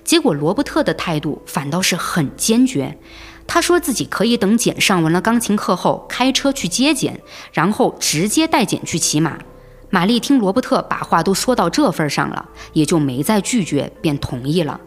[0.06, 2.98] 结果罗伯特的态度反倒是很坚决。
[3.52, 7.20] 他说自己可以等简上完了钢琴课后开车去接简，
[7.52, 9.40] 然后直接带简去骑马。
[9.90, 14.80] 玛丽听罗伯特把话都说到这份上了，也就没再拒绝，便同意了。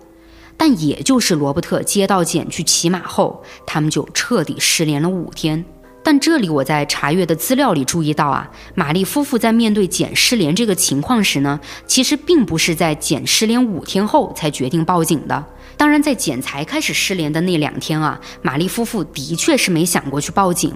[0.56, 5.64] 但也就是罗伯特接到简去骑马后，他们就彻底失联了五天。
[6.04, 15.44] 但这里我在查阅的资料里注意到啊，玛丽夫妇在面对简失联这个情况时呢，其实并不是在简失联五天后才决定报警的。
[15.76, 20.72] 当然，在简才开始失联的那两天啊，玛丽夫妇的确是没想过去报警，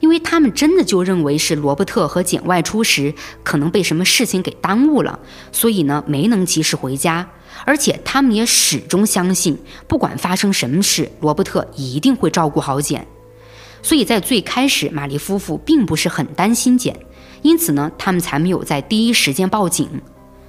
[0.00, 5.18] 因为他们真的就认为是罗伯特和简外出时可能被什么事情给耽误了，
[5.52, 7.28] 所以呢没能及时回家。
[7.64, 13.06] 而且他们也始终相信，不管发生什么事，罗伯特一定会照顾好简。
[13.82, 16.98] 所以在最开始，玛丽夫妇并不是很担心简，
[17.42, 19.88] 因此呢，他们才没有在第一时间报警。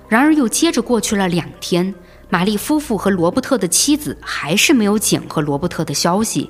[0.07, 1.93] 然而又接着过去了两天，
[2.33, 6.49] 玛丽夫妇和罗伯特的妻子还是没有简和罗伯特的消息。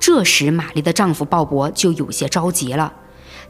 [0.00, 2.90] 这时，玛丽的丈夫鲍勃就有些着急了，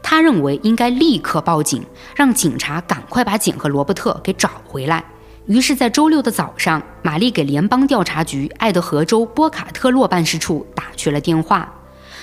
[0.01, 1.81] 他认为应该立刻报警，
[2.17, 5.05] 让警察赶快把简和罗伯特给找回来。
[5.45, 11.73] 于是，在周六的早上，玛丽给联邦调查局爱德荷州波卡特洛办事处打去了电话。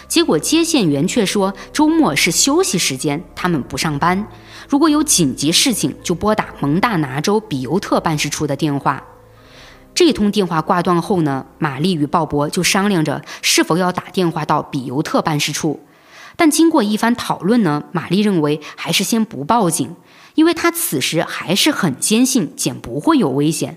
[0.06, 4.28] 结果接线员却说周末是休息时间，他们不上班。
[4.68, 9.02] 如果有紧急事情，就拨打蒙大拿州比尤特办事处的电话。
[9.94, 15.80] 这通电话挂断后呢，玛丽与鲍勃就商量着是否要打电话到比尤特办事处。
[16.36, 19.94] 但经过一番讨论呢，玛丽认为还是先不报警，
[20.36, 23.76] 因为她此时还是很坚信简不会有危险。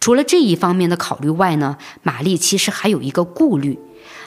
[0.00, 3.78] 除了这一方面的考虑外呢，玛丽其实还有一个顾虑。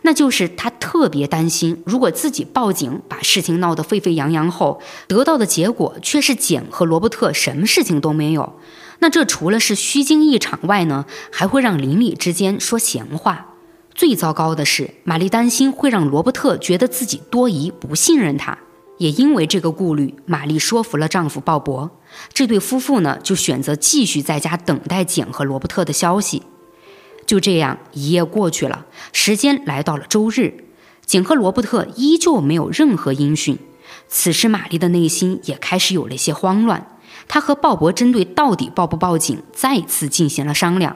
[0.03, 8.53] 那就是她特别担心，如果自己报警把事情闹得沸沸扬扬后，得到的结果却是简和罗伯特什么事情都没有，
[8.99, 13.53] 那这除了是虚惊一场外呢，还会让邻里之间说闲话。
[13.93, 18.57] 最糟糕的是，玛丽担心会让罗伯特觉得自己多疑、不信任他。
[18.97, 21.91] 也因为这个顾虑，玛丽说服了丈夫鲍勃，
[22.33, 26.41] 这对夫妇呢就选择继续在家等待简和罗伯特的消息。
[27.27, 30.65] 就这样，一夜过去了，时间来到了周日，
[31.05, 33.59] 简和罗伯特依旧没有任何音讯。
[34.07, 36.96] 此时，玛丽的内心也开始有了一些慌乱。
[37.27, 40.95] 他和鲍勃针对到底报不报警，再次进行了商量。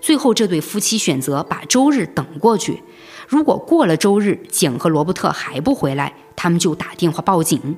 [0.00, 2.82] 最后，这对夫妻选择把周日等过去。
[3.28, 7.76] 如果过了周日，简和罗伯特还不回来，他们就打电话报警。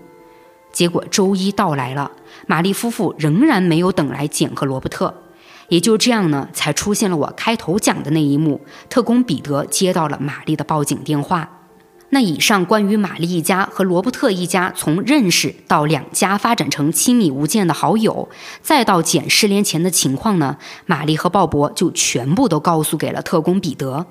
[0.72, 2.10] 结果，周一到来了，
[2.46, 5.14] 玛丽夫妇仍然没有等来简和罗伯特。
[5.68, 11.53] 也就这样呢，才出现了我开头讲的那一幕：特工彼得接到了玛丽的报警电话。
[12.14, 18.28] 那以上关于玛丽一家和罗伯特一家从认识到两家发展成亲密无间的好友，
[18.62, 20.56] 再到简失联前的情况呢，
[20.86, 24.06] 玛丽和鲍勃就全部都告诉给了特工彼得。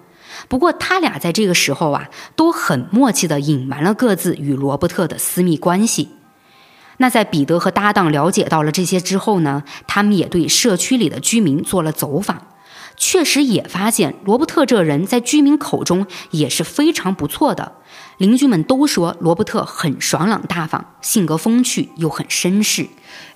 [0.50, 6.10] 不过他俩在这个时候啊，都很默契地隐瞒了各自与罗伯特的私密关系。
[6.98, 12.48] 那在彼得和搭档了解到了这些之后呢，他们也对社区里的居民做了走访，
[12.98, 17.78] 确实也发现罗伯特这人在居民口中也是非常不错的。
[18.18, 22.88] 邻居们都说罗伯特很爽朗大方，性格风趣又很绅士。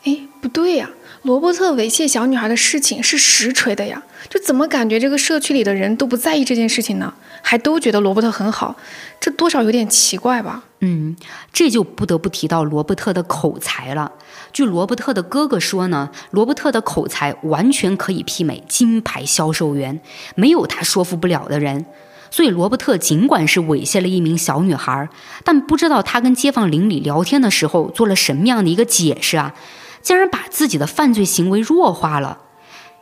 [0.03, 0.89] 哎，不对呀。
[1.23, 7.13] 罗伯特猥亵小女孩的事情是实锤的呀，就怎么感觉这个社区里的人都不在意这件事情呢？
[7.41, 8.78] 还都觉得罗伯特很好，
[9.19, 10.63] 这多少有点奇怪吧？
[10.80, 11.17] 嗯，
[11.51, 14.13] 这就不得不提到罗伯特的口才了。
[14.53, 19.99] 据罗伯特的哥哥说呢，罗伯特的口才完全可以媲美金牌销售员，
[20.36, 21.86] 没有他说服不了的人。
[22.30, 25.09] 所以罗伯特尽管是猥亵了一名小女孩，
[25.43, 29.53] 但不知道他跟街坊邻里聊天的时候做了什么样的一个解释啊？
[30.01, 32.39] 竟然把自己的犯罪行为弱化了，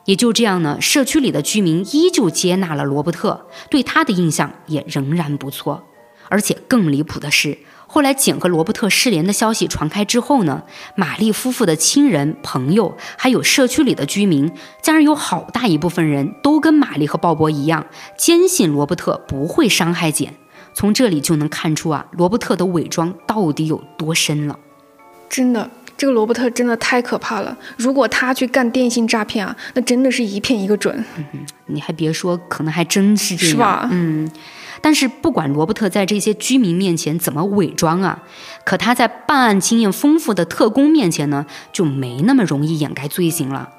[0.06, 5.84] 也就这样呢，社区里的居民依旧接纳了罗伯特，对他的印象也仍然不错。
[6.28, 7.60] 而且更离谱的是，
[7.96, 10.64] 后来简和罗伯特失联的消息传开之后呢，
[10.96, 17.86] 玛丽夫妇的亲人、朋友，还有社区里的居民，竟然有好大一部分人都跟玛丽和鲍勃一样，
[18.18, 20.34] 坚信罗伯特不会伤害简。
[20.74, 24.60] 从这里就能看出啊，罗伯特的伪装到底有多深了。
[25.30, 25.72] 真的。
[25.98, 27.58] 这个罗伯特真的太可怕了！
[27.78, 30.94] 如果他去干电信诈骗啊，那真的是一骗一个准。
[31.16, 31.26] 嗯，
[31.68, 33.52] 你还别说，可能还真是这样。
[33.52, 33.90] 是吧？
[33.90, 34.30] 嗯。
[34.86, 38.22] 但是不管罗伯特在这些居民面前怎么伪装啊，
[38.64, 43.72] 可他在办案经验丰富的特工面前呢，就没那么容易掩盖罪行了。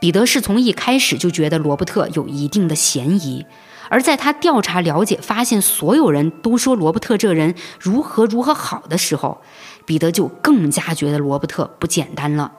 [0.00, 3.44] 彼得是从一开始就觉得罗伯特有一定的嫌疑，
[3.90, 9.42] 而在他调查了解发现所有人都说罗伯特这人如何如何好的时候。
[9.84, 12.50] 彼得就更加觉得罗伯特不简单了，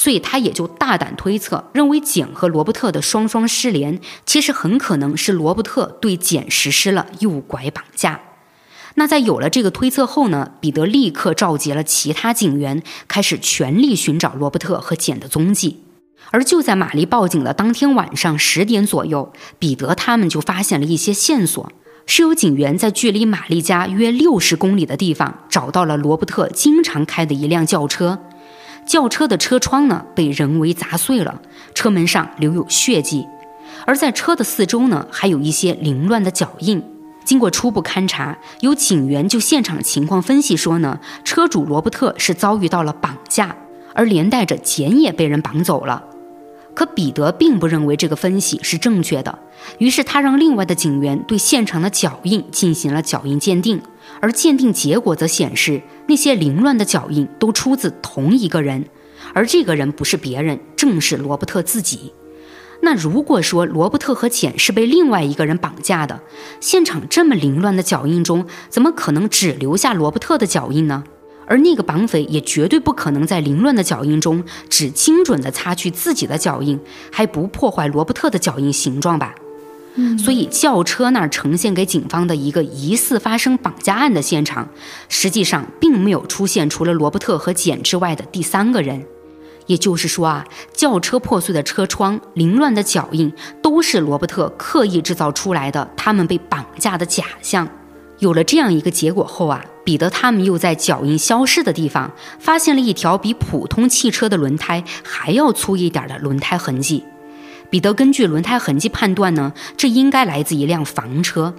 [0.00, 8.18] 所以他也就大胆推测，认为简和罗伯特的双双失联，其实很可能是罗伯特对简实施了诱拐绑架。
[8.94, 15.82] 那在有了这个推测后呢，彼得立刻召集了其他警员，开始全力寻找罗伯特和简的踪迹。
[16.30, 21.70] 而就在玛丽报警的当天晚上十点左右，彼得他们就发现了一些线索。
[22.06, 28.18] 是有警员在距离玛丽家约六十公里的地方找到了罗伯特经常开的一辆轿车，
[28.90, 31.40] 轿车的车窗呢被人为砸碎了，
[31.76, 33.24] 车门上留有血迹，
[33.86, 36.82] 而在车的四周呢还有一些凌乱的脚印。
[37.24, 43.54] 经过初步勘查，有警员就现场情况分析说呢，车主罗伯特是遭遇到了绑架，
[43.94, 46.02] 而连带着简也被人绑走了。
[46.74, 49.38] 可彼得并不认为这个分析是正确的，
[49.78, 53.80] 于是他让另外的警员对现场的脚印进行了脚印鉴定，
[54.20, 58.86] 而鉴定结果则显示那些凌乱的脚印都出自同一个人，
[59.32, 62.12] 而这个人不是别人，正是罗伯特自己。
[62.82, 66.20] 那如果说罗伯特和简是被另外一个人绑架的，
[66.60, 71.04] 现场这么凌乱的脚印中，怎么可能只留下罗伯特的脚印呢？
[71.46, 76.78] 而那个绑匪也绝对不可能在凌乱的脚印中只精准地擦去自己的脚印，
[77.10, 79.34] 还不破坏罗伯特的脚印形状吧？
[80.18, 84.68] 所以轿车那儿呈现给警方的一个疑似发生绑架案的现场，
[85.08, 89.04] 实际上并没有出现除了罗伯特和简之外的第三个人。
[89.66, 93.32] 也就是说啊，轿车破碎的车窗、凌乱的脚印，
[93.62, 97.68] 都是罗伯特刻意制造出来的，他们被绑架的假象。
[98.18, 107.04] 有了这样一个结果后啊，彼得他们又在脚印消失的地方发现了一条比普通汽车的轮胎还要粗一点的轮胎痕迹。
[107.70, 111.54] 彼得根据轮胎痕迹判断呢，这应该来自一辆房车。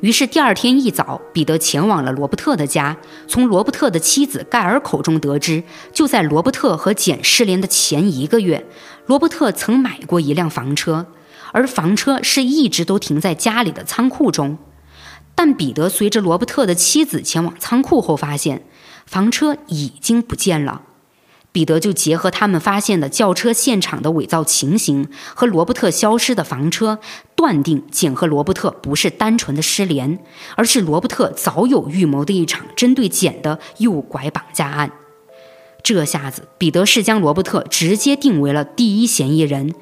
[0.00, 5.62] 于是第二天一早，彼得前往了罗伯特的家，从罗伯特的妻子盖尔口中得知，
[5.92, 8.66] 就在罗伯特和简失联的前一个月，
[9.06, 11.06] 罗伯特曾买过一辆房车，
[11.52, 14.56] 而房车是一直都停在家里的仓库中。
[15.34, 18.64] 但彼得随着罗伯特的妻子前往仓库后，发现
[19.06, 20.82] 房车已经不见了。
[21.52, 27.00] 彼得就结合他们发现的轿车现场的伪造情形和罗伯特消失的房车，
[27.34, 30.18] 断定简和罗伯特不是单纯的失联，
[30.54, 34.92] 而是罗伯特早有预谋的一场针对简的诱拐绑架案。
[35.82, 39.74] 这下子，彼得是将罗伯特直接定为了第一嫌疑人。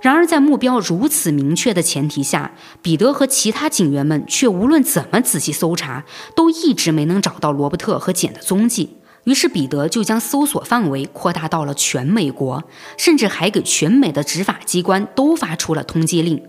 [0.00, 2.52] 然而，在目标如此明确的前提下，
[2.82, 6.04] 彼得和其他警员们却无论怎么仔细搜查，
[6.34, 8.95] 都一直没能找到罗伯特和简的踪迹。
[9.26, 12.62] 于是彼得就将搜索范围扩大到了全美国，
[12.96, 16.40] 甚至还给全美的执法机关都发出了通缉令。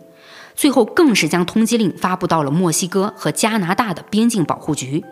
[0.56, 5.04] 最后更是将通缉令发布到了墨西哥和加拿大的边境保护局。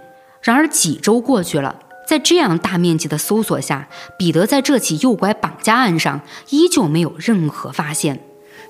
[0.41, 8.19] 然而几周过去了，在这样大面积的搜索下，彼得在这起诱拐绑架案上依旧没有任何发现。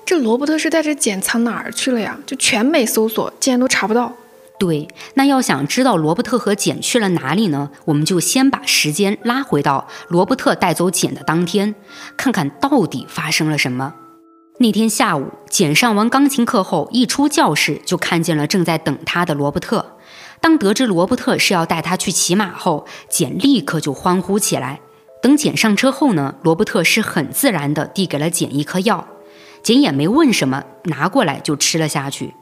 [0.06, 2.18] 这罗伯特是带着茧藏哪儿去了呀？
[2.24, 4.14] 就全美搜索，竟然都查不到。
[4.58, 7.70] 对，那要想知道罗伯特和简去了哪里呢？
[7.84, 11.74] 我们就先把时间拉回到罗伯特带走简的当天，
[12.16, 13.94] 看看到底发生了什么。
[14.58, 19.98] 那天下午，简上完钢琴课后，一出教室就看见了正在等他的罗伯特。
[20.40, 24.80] 当得知罗伯特是要带他去骑马后，简立刻就欢呼起来。
[25.20, 29.06] 等简上车后呢，罗伯特是很自然地递给了简一颗药，
[29.62, 32.32] 简也没问什么，拿过来就吃了下去。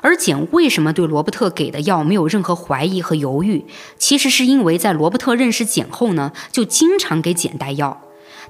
[0.00, 3.64] 而简为什么对罗伯特给的药没有任何怀疑和犹豫？
[3.98, 8.02] 其实是因为在罗伯特认识简后呢，就经常给简带药。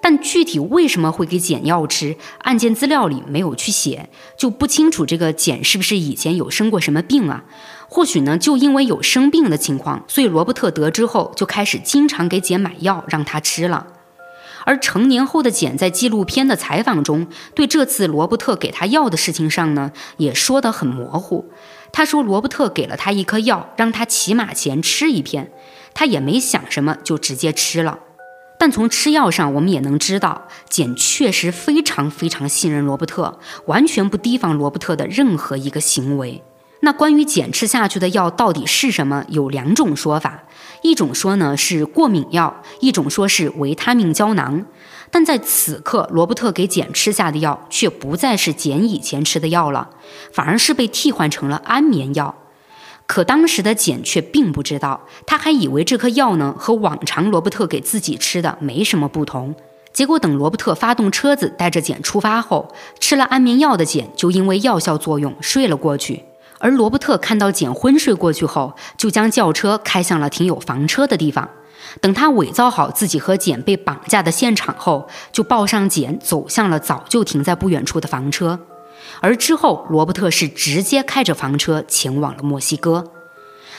[0.02, 7.44] 但具体为什么会给简药吃，案件资料里没有去写，就不清楚这个简是不是以前有生过什么病啊？
[7.86, 13.86] 或许呢，就因为有生病的情况，所以罗伯特得知后就开始经常给简买药让他吃了。
[14.70, 21.50] 而成年后的简在纪录片的采访中，对这次罗伯特给他药的事情上呢，也说得很模糊。
[21.90, 25.50] 他说罗伯特给了他一颗药，让他骑马前吃一片，
[25.92, 27.98] 他也没想什么就直接吃了。
[28.60, 36.44] 但从吃药上，我们也能知道，简确实非常非常信任罗伯特，完全不提防罗伯特的任何一个行为。
[36.80, 39.24] 那关于减吃下去的药到底是什么？
[39.28, 40.44] 有两种说法，
[40.82, 44.64] 一种说呢是过敏药，一种说是维他命胶囊。
[45.10, 49.90] 但在此刻，罗伯特给简吃下的药却不再是简以前吃的药了，
[50.32, 52.34] 反而是被替换成了安眠药。
[53.06, 59.54] 可当时的简却并不知道，他还以为这颗药呢和往常罗伯特给自己吃的没什么不同。
[59.92, 66.24] 结果等罗伯特发动车子带着简出发后，吃了安眠药的简就因为药效作用睡了过去。
[66.60, 71.48] 而罗伯特看到简昏睡过去后，就将轿车开向了停有房车的地方。
[72.00, 78.60] 等他伪造好自己和简被绑架的现场后，就抱上简走向了早就停在不远处的房车。
[79.20, 83.10] 而之后，罗伯特是直接开着房车前往了墨西哥。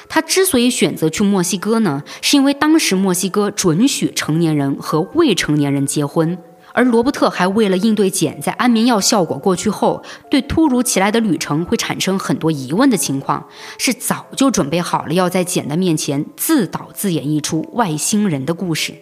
[0.10, 6.38] 他之所以选择去墨西哥呢，是因为当时墨西哥准许成年人和未成年人结婚。
[6.74, 13.47] 而罗伯特还为了应对简在安眠药效果过去后对突如其来的旅程会产生很多疑问的情况，
[13.78, 18.95] 是早就准备好了要在简的面前自导自演一出外星人的故事。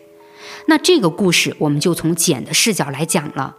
[0.66, 3.56] 那这个故事我们就从简的视角来讲了。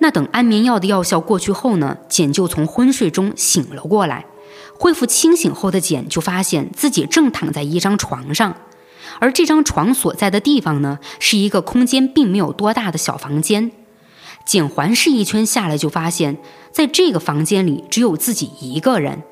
[0.00, 4.26] 那等安眠药的药效过去后呢，简就从昏睡中醒了过来，
[4.78, 8.54] 恢复清醒后的简就发现自己正躺在一张床上。
[9.20, 13.70] 而这张床所在的地方呢，是一个空间并没有多大的小房间。
[14.44, 16.36] 简环视一圈下来，就发现
[16.70, 19.22] 在这个房间里只有自己一个人。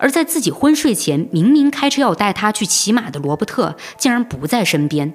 [0.00, 5.14] 而在自己昏睡前，明明开车要带他去骑马的罗伯特，竟然不在身边。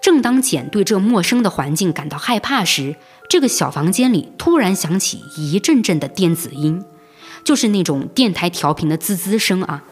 [0.00, 2.96] 正当简对这陌生的环境感到害怕时，
[3.28, 6.82] 这个小房间里突然响起一阵阵的电子音，
[7.44, 9.84] 就是那种电台调频的滋滋声啊。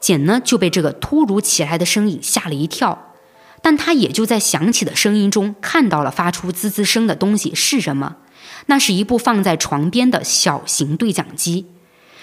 [0.00, 3.12] 简呢就被这个突如其来的声音吓了一跳，
[3.60, 8.16] 但他也就在响起的声音中看到了发出滋滋声的东西是什么，
[8.66, 11.66] 那是一部放在床边的小型对讲机，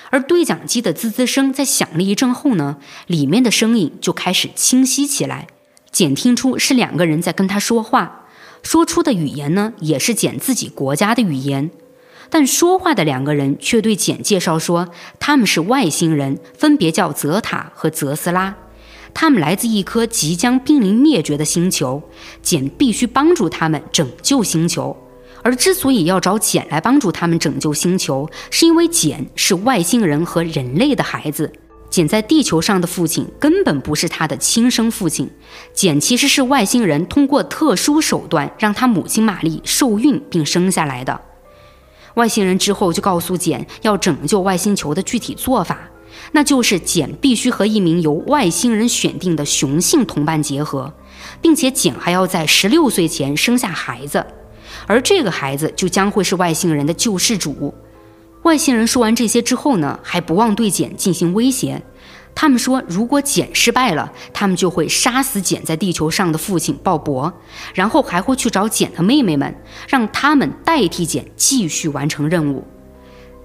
[0.10, 5.48] 而对讲机的滋滋声在响了一阵后呢，里面的声音就开始清晰起来，
[5.92, 8.26] 简听出是两个人在跟他说话，
[8.64, 11.72] 说出的语言呢也是简自己国家的语言。
[12.30, 18.56] 但说话的两个人却对简介绍说，他们是外星人，分别叫泽塔和泽斯拉，
[19.14, 22.04] 他们来自一颗即将濒临灭绝的星球，
[22.42, 24.96] 简必须帮助他们拯救星球。
[25.44, 31.54] 而之所以要找简来帮助他们拯救星球，是因为简是外星人和人类的孩子，
[31.88, 35.30] 简在地球上的父亲根本不是他的亲生父亲，
[35.72, 41.22] 简其实是外星人通过特殊手段让他母亲玛丽受孕并生下来的。
[42.16, 45.78] 外星人之后就告诉简要拯救外星球的具体做法，
[46.32, 50.92] 那就是简必须和一名由外星人选定的雄性同伴结合，
[51.42, 54.26] 并且简还要在十六岁前生下孩子，
[54.88, 57.74] 而这个孩子就将会是外星人的救世主。
[58.44, 61.82] 外星人说完这些之后呢，还不忘对简进行威胁。
[62.36, 67.32] 他们说，如果简失败了，他们就会杀死简在地球上的父亲鲍勃，
[67.74, 69.56] 然后还会去找简的妹妹们，
[69.88, 72.68] 让他们代替简继续完成任务。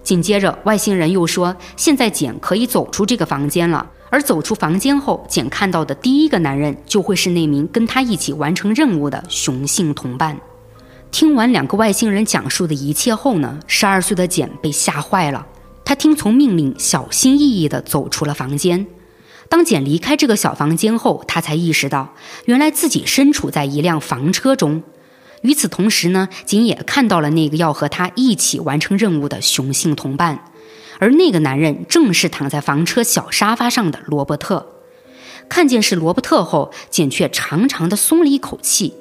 [0.03, 10.37] 紧接着，外星人又说，现在简可以走出这个房间了，而走出房间后，简看到的第一个男人就会是那名跟他一起完成任务的雄性同伴。
[11.13, 15.47] 听完两个外星人讲述的一切后呢，十二岁的简被吓坏了。
[15.91, 18.87] 他听从命令，小心翼翼地走出了房间。
[19.49, 22.15] 当简离开这个小房间后，他才意识到，
[22.45, 24.85] 原来自己身处在一辆房车中。
[25.43, 30.45] 与此同时呢，简也看到了那个要和他一起完成任务的雄性同伴。
[31.01, 34.85] 而那个男人正是躺在房车小沙发上的罗伯特。
[35.49, 38.95] 看见是罗伯特后，简却长长的松了一口气。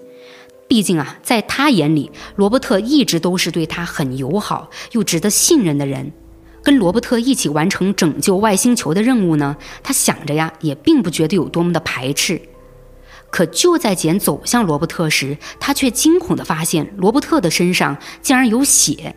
[0.67, 6.13] 毕竟啊，在他眼里，罗伯特一直都是对他很友好又值得信任的人。
[6.63, 12.41] 跟罗伯特一起完成拯救外星球的任务呢，他想着呀，也并不觉得有多么的排斥。
[13.31, 19.15] 可就在简走向罗伯特时，他却惊恐地发现罗伯特的身上竟然有血。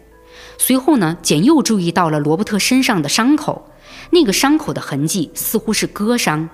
[0.58, 3.70] 随后呢，简又注意到了罗伯特身上的伤口，
[4.10, 6.48] 那个伤口的痕迹似乎是割伤。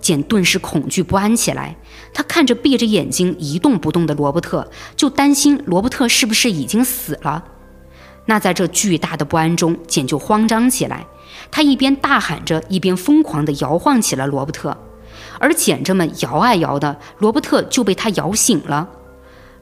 [0.00, 1.76] 简顿时恐惧不安起来，
[2.14, 7.44] 他看着闭着眼睛一动不动的罗伯特，就担心罗伯特是不是已经死了。
[8.30, 11.04] 那在这巨大的不安中，简就慌张起来，
[11.50, 14.76] 他一边大喊着，一边疯狂地摇晃起了罗伯特。
[15.40, 18.88] 而简这么摇啊摇的，罗伯特就被他摇醒了。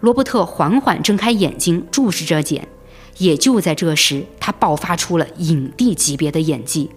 [0.00, 2.68] 罗伯特缓缓睁开眼睛，注视着简。
[3.16, 6.90] 也就在这时，他爆发出了影帝级别的演技。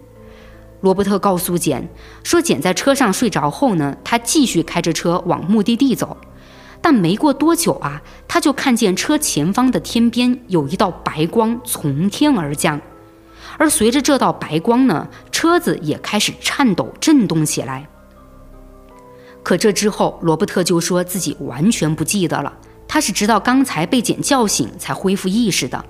[0.81, 1.87] 罗伯特告诉简
[2.21, 6.17] 说：“简在车上睡着后呢，他继续开着车往目的地走。
[6.81, 12.81] 但没过多久啊，他就看见车前方的天边有一道白光从天而降，
[13.57, 17.87] 而随着这道白光呢，车子也开始颤抖震动起来。
[19.43, 22.53] 可这之后，罗伯特就说自己完全不记得了，
[22.87, 25.85] 他是直到刚才被简叫醒才恢复意识的。”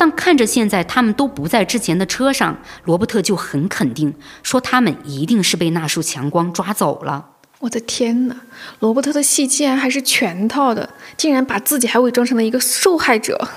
[0.00, 4.14] 但看着现在他们都不在之前的车上，罗伯特就很肯定
[4.44, 7.30] 说他们一定是被那束强光抓走了。
[7.60, 8.36] 我的天哪，
[8.78, 13.48] 罗伯特的戏竟然还是全套的，竟然把自己还伪装成了一个受害者。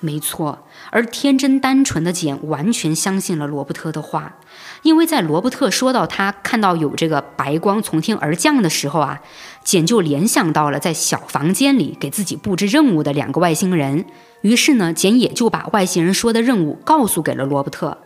[0.00, 4.36] 没错，而天真单纯的简完全相信了罗伯特的话，
[4.82, 9.20] 因为在罗伯特说到他看到有这个白光从天而降的时候啊，
[9.64, 14.04] 简就联想到了在小房间里给自己布置任务的两个外星人。
[14.42, 17.98] 于是呢，简也就把外星人说的任务告诉给了罗伯特。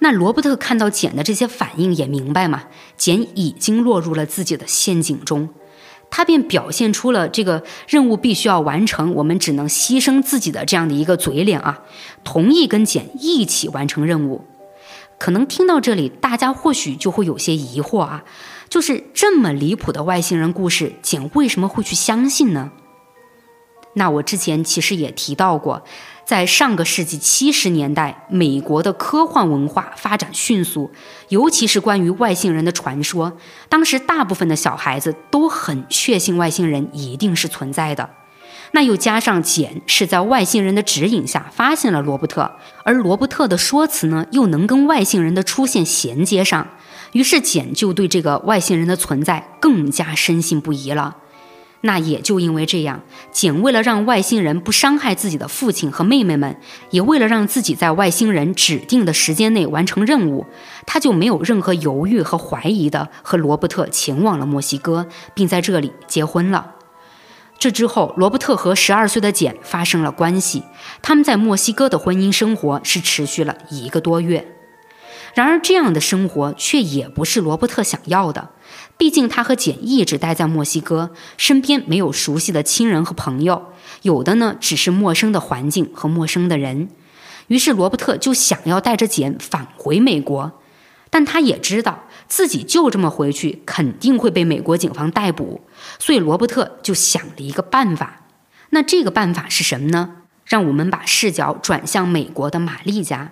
[0.00, 2.64] 那罗伯特看到简的这些反应，也明白嘛，
[2.96, 5.48] 简已经落入了自己的陷阱中。
[6.10, 11.80] 他便表现出了这个任务必须要完成，我们只能牺牲自己的这样的一个嘴脸啊，
[12.24, 14.44] 同意跟简一起完成任务。
[15.18, 18.24] 可能听到这里，大家或许就会有些疑惑啊，
[18.70, 22.70] 就是这么离谱的外星人故事，简为什么会去相信呢？
[23.94, 25.82] 那我之前其实也提到过，
[26.28, 30.90] 在上个世纪七十年代，美国的科幻文化发展迅速，
[31.30, 33.38] 尤其是关于外星人的传说，
[33.70, 38.10] 当时大部分的小孩子都很确信外星人一定是存在的。
[38.72, 42.52] 那又加上简是在外星人的指引下发现了罗伯特，
[42.84, 46.68] 而罗伯特的说辞呢又能跟外星人的出现衔接上，
[47.12, 51.16] 于是简就对这个外星人的存在更加深信不疑了。
[51.82, 56.58] 那也就因为这样，简为了让外星人不伤害自己的父亲和妹妹们，
[56.90, 60.44] 也为了让自己在外星人指定的时间内完成任务，
[60.86, 66.74] 他就没有任何犹豫和怀疑的和罗伯特前往了墨西哥，并在这里结婚了。
[67.60, 70.64] 这之后，罗伯特和十二岁的简发生了关系，
[71.02, 74.54] 他们在墨西哥的婚姻生活是持续了一个多月。
[75.34, 78.50] 然而，这样的生活却也不是罗伯特想要的。
[78.98, 83.72] 毕竟他和简一直待在墨西哥，身边没有熟悉的亲人和朋友，
[84.02, 86.88] 有的呢只是陌生的环境和陌生的人。
[87.46, 90.60] 于是罗伯特就想要带着简返回美国，
[91.10, 95.60] 但他也知道自己就这么回去肯定会被美国警方逮捕，
[96.00, 98.24] 所以罗伯特就想了一个办法。
[98.70, 100.16] 那这个办法是什么呢？
[100.44, 103.30] 让我们把视角转向美国的玛丽家。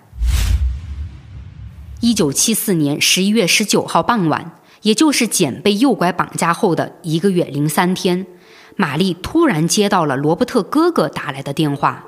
[2.00, 4.52] 一九七四年十一月十九号傍晚。
[4.86, 8.24] 也就是简被诱拐绑架后的一个月零三天，
[8.76, 12.04] 玛丽突然接到了罗伯特哥哥打来的电话。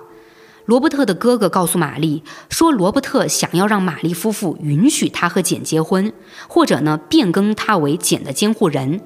[0.64, 6.12] 罗伯特的哥哥告诉玛丽说，罗伯特想要让玛丽夫妇允许他和简结婚，
[6.46, 9.00] 或者呢变更他为简的监护人。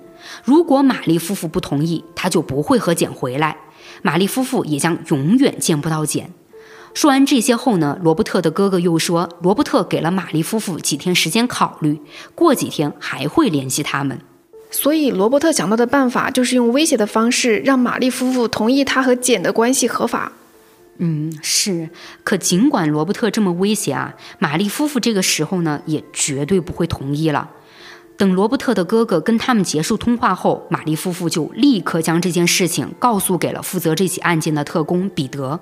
[0.45, 3.57] 如果玛丽夫妇不同意，他就不会和简回来，
[4.03, 6.35] 玛丽夫妇也将永远见不到简。
[6.95, 12.01] 说完这些后呢，罗伯特的哥哥又说，罗伯特给了玛丽夫妇几天时间考虑，
[12.35, 14.19] 过几天还会联系他们。
[14.71, 20.33] 所以，罗伯特想到的办法就是用威胁的方式让玛丽夫妇同意他和简的关系合法。
[20.99, 21.91] 嗯，是。
[22.25, 27.51] 可尽管罗伯特这么威胁啊，玛丽夫妇这个时候呢也绝对不会同意了。
[28.19, 35.59] 等罗伯特的哥哥跟他们结束通话后，玛丽夫妇就立刻将这件事情告诉给了负责这起案件的特工彼得。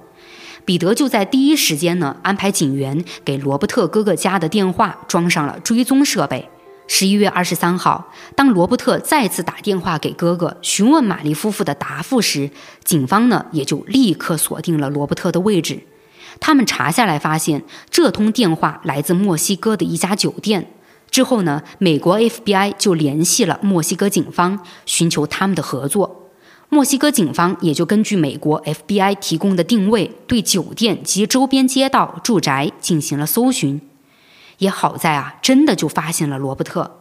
[0.64, 6.48] 彼得就在第一时间呢，安排警员给罗伯特哥哥家的电话装上了追踪设备。
[6.86, 12.50] 十一月二十三号，当罗伯特再次打电话给哥哥询问玛丽夫妇的答复时，
[12.82, 15.84] 警方呢也就立刻锁定了罗伯特的位置。
[16.40, 20.72] 他们查下来发现，这通电话来自墨西哥的一家酒店。
[21.10, 26.19] 之后呢，美国 FBI 就联系了墨西哥警方，寻求他们的合作。
[26.72, 33.80] 墨西哥警方也就根据美国 FBI 提供的定位，对酒店及周边街道、住宅进行了搜寻。
[34.58, 36.98] 也好在啊，真的就发现了罗伯特。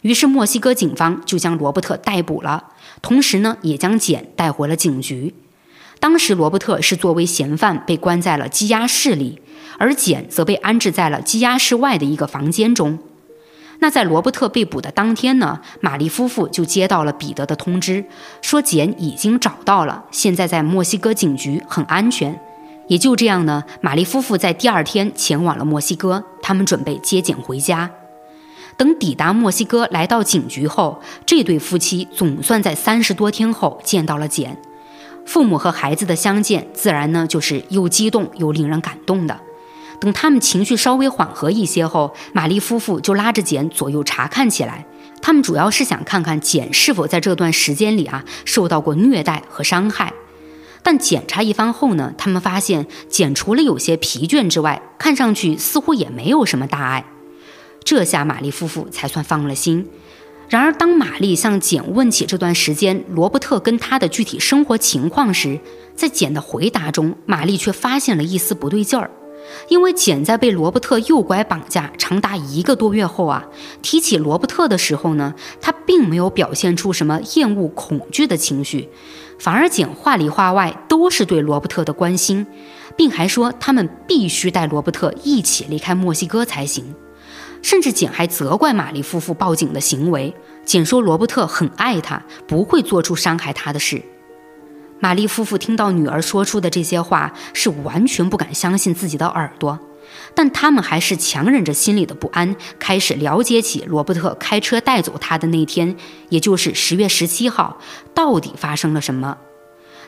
[0.00, 2.68] 于是墨西哥警方就将罗伯特逮捕了，
[3.02, 5.34] 同时呢，也将简带回了警局。
[5.98, 9.42] 当时罗伯特是作为嫌犯被关在了羁押室里，
[9.76, 12.98] 而简则被安置在了羁押室外的一个房间中。
[13.80, 18.04] 那在罗伯特被捕的当天呢，玛丽夫妇就接到了彼得的通知，
[18.40, 22.38] 说简已经找到了，现在在墨西哥警局很安全。
[22.88, 27.90] 也就这样呢，玛丽夫妇在第二天前往了墨西哥，他们准备接简回家。
[28.76, 34.56] 等抵达墨西哥，来到警局后，这对夫妻总算在三十多天后见到了简。
[35.24, 39.38] 父母和孩子的相见，自然呢就是又激动又令人感动的。
[40.00, 44.86] 等他们情绪稍微缓和一些后，玛丽夫妇就拉着简左右查看起来。
[45.22, 50.12] 他们主要是想看看简是否在这段时间里啊受到过虐待和伤害。
[50.82, 57.04] 但检查一番后呢，他们发现简除了有些疲倦之外，看上去似乎也没有什么大碍。
[57.84, 59.86] 这下玛丽夫妇才算放了心。
[60.48, 65.60] 然而，当玛丽向简问起这段时间罗伯特跟他的具体生活情况时，
[65.94, 69.10] 在简的回答中，玛丽却发现了一丝不对劲儿。
[69.68, 73.46] 因为简在被罗伯特诱拐绑架长达一个多月后啊，
[73.82, 78.88] 提起罗伯特的时候呢，他并没有表现出什么厌恶、恐惧的情绪，
[79.38, 82.46] 反而简话里话外都是对罗伯特的关心，
[82.96, 86.94] 并还说他们必须带罗伯特一起离开墨西哥才行。
[87.62, 90.34] 甚至简还责怪玛丽夫妇报警的行为，
[90.64, 94.02] 简说罗伯特很爱他，不会做出伤害他的事。
[95.00, 99.78] 玛丽夫妇听到女儿说出的这些话，是完全不敢相信自己的耳朵，
[100.34, 105.96] 但他们还是强忍着心里的不安，开始了解起罗伯特开车带走他的那天，
[106.28, 107.78] 也就是十月十七号，
[108.14, 109.38] 到底发生了什么。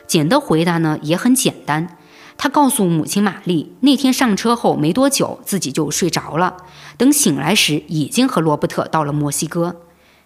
[0.05, 1.97] 简的回答呢也很简单，
[2.37, 6.57] 他告诉母亲玛丽，那天上车后没多久自己就睡着了，
[6.97, 9.75] 等醒来时已经和罗伯特到了墨西哥。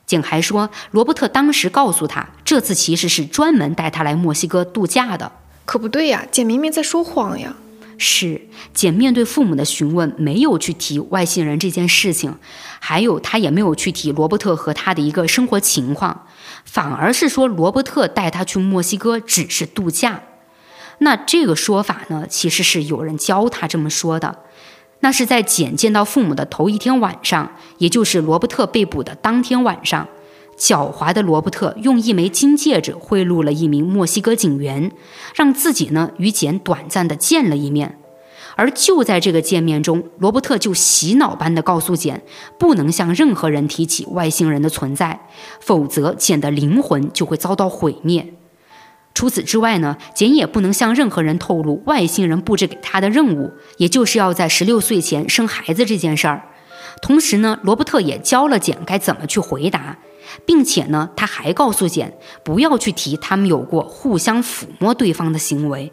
[0.08, 5.32] 简还说，罗伯特当时告诉他，这次其实是专门带他来墨西哥度假的。
[5.66, 7.54] 可不对呀，简明明在说谎呀。
[7.98, 12.36] 是，简面对父母的询问，没有去提外星人这件事情，
[12.80, 16.28] 还有他也没有去提罗伯特和他的一个生活情况，
[16.64, 20.22] 反而是说罗伯特带他去墨西哥只是度假。
[21.00, 24.44] 那这个说法呢，其实是有人教他这么说的。
[25.08, 30.06] 那是在简见到父母的头一天晚上，也就是罗伯特被捕的当天晚上，
[30.60, 34.92] 狡猾的罗伯特用一枚金戒指贿赂了一名墨西哥警员，
[35.34, 37.98] 让自己呢与简短暂的见了一面。
[38.58, 42.22] 而就在这个见面中，罗伯特就洗脑般的告诉简，
[42.60, 45.28] 不能向任何人提起外星人的存在，
[45.62, 48.34] 否则简的灵魂就会遭到毁灭。
[49.18, 56.44] 除此之外呢，简也不能向任何人透露外星人布置给他的任务，也就是要在十六岁前生孩子这件事儿。
[57.02, 59.98] 同时呢，罗伯特也教了简该怎么去回答，
[60.46, 65.92] 并且呢，他还告诉简不要去提他们有过互相抚摸对方的行为。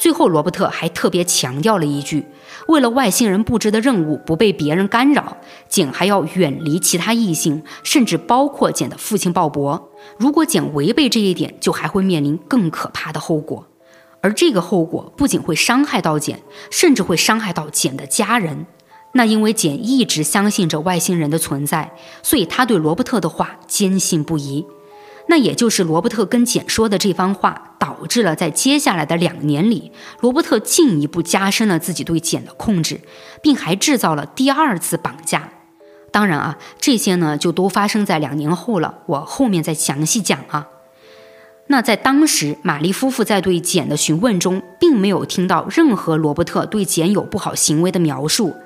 [0.00, 2.24] 最后，罗伯特还特别强调了一句：
[2.68, 5.36] 为了外星人布置的任务不被别人干扰，
[5.68, 9.78] 简还要远离其他异性，甚至包括简的父亲鲍勃。
[10.16, 13.66] 如果简违背这一点，就还会面临更可怕的后果。
[14.22, 16.40] 而这个后果不仅会伤害到简，
[16.70, 18.64] 甚至会伤害到简的家人。
[19.12, 21.92] 那因为简一直相信着外星人的存在，
[22.22, 24.64] 所以他对罗伯特的话坚信不疑。
[25.30, 33.00] 那也就是罗伯特跟简说的这番话，导致了在接下来的两年里，罗伯特进一步加深了自己对简的控制，
[33.40, 35.50] 并还制造了第二次绑架。
[36.10, 40.66] 当然啊，这些呢就都发生在两年后了，我后面再详细讲啊。
[41.68, 48.56] 那在当时，玛丽夫妇在对简的询问中，并没有听到任何罗伯特对简有不好行为的描述。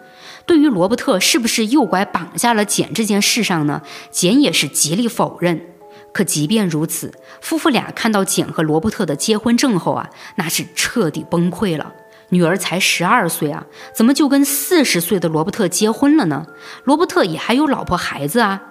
[0.47, 5.74] 对于罗伯特是不是诱拐绑架了简这件事上呢，简也是极力否认。
[6.15, 7.13] 可即便如此，
[7.43, 11.93] 夫妇俩看到简和罗伯特的结婚证后啊，那是彻底崩溃了。
[12.31, 16.47] 女儿才十二岁啊，怎么就跟四十岁的罗伯特结婚了呢？
[16.85, 18.63] 罗伯特也还有老婆孩子啊。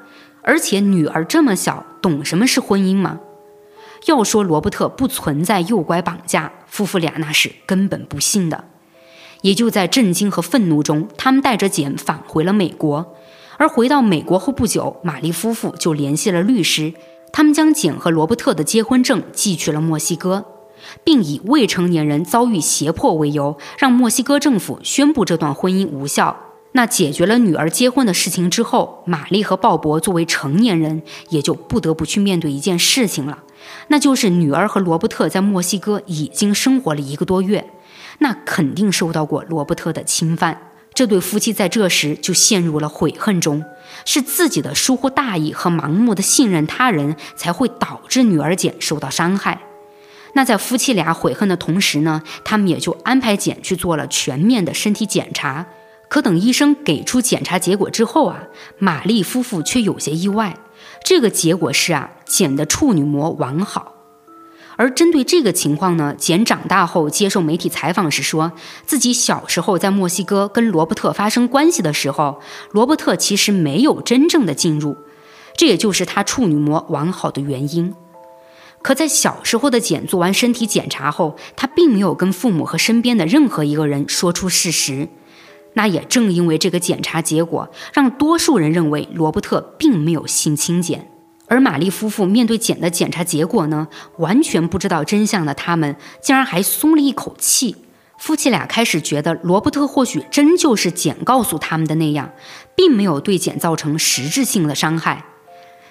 [0.41, 3.19] 而且女儿这么小，懂什么是婚姻吗？
[4.05, 8.65] 要说罗伯特不存在诱拐绑架，夫妇俩那是根本不信的。
[9.41, 13.15] 也就在震惊和愤怒中，他们带着简返回了美国。
[13.57, 16.93] 而回到美国后不久，玛丽夫妇就联系了律师，
[17.34, 20.45] 他们将简和罗伯特的结婚证寄去了墨西哥，
[21.03, 26.38] 并以未成年人遭遇胁迫为由，让墨西哥政府宣布这段婚姻无效。
[26.73, 33.43] 那解决了女儿结婚的事情之后，玛丽和鲍勃作为成年人，也就不得不去面对一件事情了，
[33.88, 37.71] 那就是女儿和罗伯特在墨西哥已经生活了一个多月，
[38.19, 40.72] 那肯定受到过罗伯特的侵犯。
[40.93, 43.63] 这对夫妻在这时就陷入了悔恨中，
[44.05, 49.61] 是自己的疏忽大意和盲目的信任他人，才会导致女儿简受到伤害。
[50.33, 55.67] 那在夫妻俩悔恨的同时呢，他们也就安排简去做了全面的身体检查。
[56.09, 58.43] 可等医生给出检查结果之后啊，
[58.77, 60.57] 玛丽夫妇却有些意外，
[61.03, 63.92] 这个结果是啊，简的处女膜完好。
[64.76, 68.51] 而针对这个情况呢，简长大后接受媒体采访时说，
[68.86, 72.39] 自己小时候在墨西哥跟罗伯特发生关系的时候，
[72.71, 74.97] 罗伯特其实没有真正的进入，
[75.55, 77.93] 这也就是他处女膜完好的原因。
[78.82, 85.07] 可在小时候的简做完身体检查后，他并没有跟父母和身边的任何一个人说出事实。
[85.76, 91.12] 那也正因为这个检查结果，让多数人认为罗伯特并没有性侵简。
[91.53, 93.87] 而玛丽夫妇面对简的检查结果呢，
[94.17, 97.75] 完全不知道真相的他们，竟然还松了一口气。
[98.17, 102.31] 夫妻俩开始觉得罗伯特或许真就是简告诉他们的那样，
[102.75, 105.25] 并没有对简造成实质性的伤害。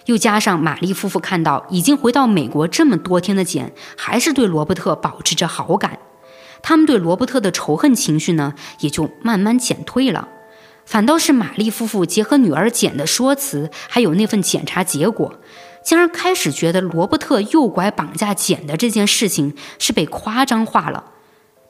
[0.07, 6.01] 又加上玛丽夫妇看到已经回到美国这么多天的简，还是对罗伯特保持着好感，
[6.61, 10.29] 他们对罗伯特的仇恨情绪呢，也就慢慢减退了。
[10.85, 15.37] 反倒是玛丽夫妇结合女儿简的说辞，还有那份检查结果，
[15.85, 21.05] 竟然开始觉得罗伯特诱拐绑架简的这件事情是被夸张化了。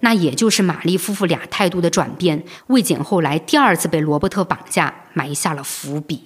[0.01, 6.25] 那也就是玛丽夫妇俩态度的转变，为简后来第二次被罗伯特绑架埋下了伏笔。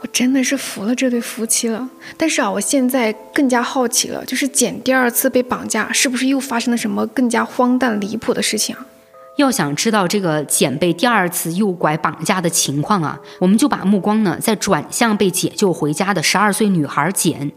[0.00, 1.88] 我真的是服了这对夫妻了。
[2.16, 8.86] 但是啊，我现在更加好奇了，就是简第二次被绑架，是不是又发生了什么更加荒诞离谱的事情啊？
[9.36, 17.52] 要想知道这个简被第二次诱拐绑架的情况啊，我们就把目光呢再转向被解救回家的十二岁女孩简。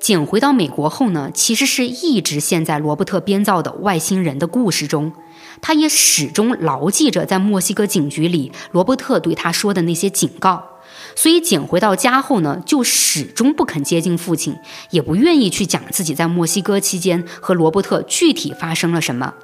[0.00, 5.12] 简回到美国后呢，其实是一直陷在罗伯特编造的外星人的故事中，
[5.60, 10.80] 他也始终牢记着在墨西哥警局里罗伯特对他说的那些警告，
[11.14, 14.56] 所以简回到家后呢，就始终不肯接近父亲，
[14.90, 19.34] 也不愿意去讲自己在墨西哥期间和罗伯特具体发生了什么。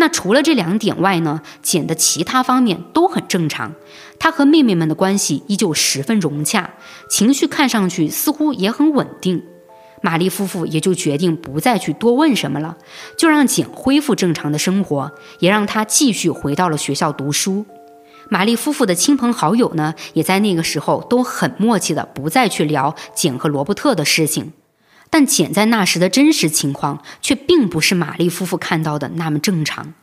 [0.00, 3.74] 那除了这两点外呢，简的其他方面都很正常。
[4.20, 6.70] 他和妹妹们的关系依旧十分融洽，
[7.10, 9.42] 情绪看上去似乎也很稳定。
[10.00, 12.76] 玛丽夫妇也就决定不再去多问什么了，
[13.16, 17.66] 就让简恢复正常的生活，也让他继续回到了学校读书。
[18.30, 24.52] 玛丽夫妇的亲朋好友呢，也在那个时候都很默契的不再去聊简和罗伯特的事情。
[25.10, 29.94] 但简在那时的真实情况却并不是玛丽夫妇看到的那么正常。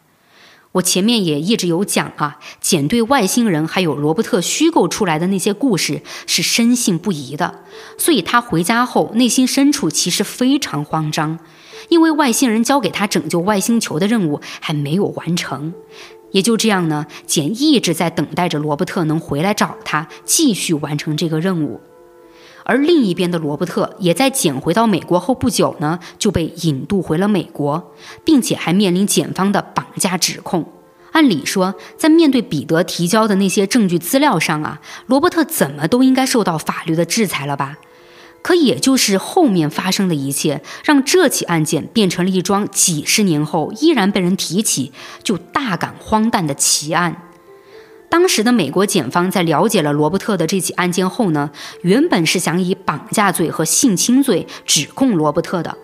[0.73, 7.63] 我前面也一直有讲啊，简对外星人还有罗伯特虚构出来的那些故事是深信不疑的，
[7.97, 11.39] 所以他回家后内心深处其实非常慌张，
[11.87, 15.73] 因为外星人交给他拯救外星球的任务还没有完成。
[16.31, 21.79] 也就这样呢，简一直在等待着罗伯特能回来找他，继续完成这个任务。
[22.65, 27.93] 而另一边的罗伯特也在捡回到美国后不久呢，就被引渡回了美国，
[28.23, 30.67] 并且还面临检方的绑架指控。
[31.11, 37.77] 按理说，在面对彼得提交的那些证据资料上啊，罗伯特怎么都应该受到法律的制裁了吧？
[38.41, 44.91] 可也就是后面发生的一切，让这起案件变成了一桩几十年后依然被人提起
[45.23, 47.24] 就大感荒诞的奇案。
[48.15, 51.51] 当时的美国检方在了解了罗伯特的这起案件后呢，
[51.81, 55.77] 原本是想以绑架罪和性侵罪指控罗伯特的，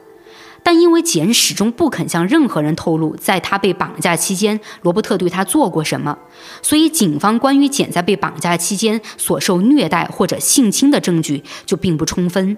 [0.63, 6.17] 但因为简始终不肯向任何人透露在他被绑架期间罗伯特对他做过什么，
[6.61, 12.57] 所以警方关于简在被绑架期间所受虐待或者性侵的证据就并不充分。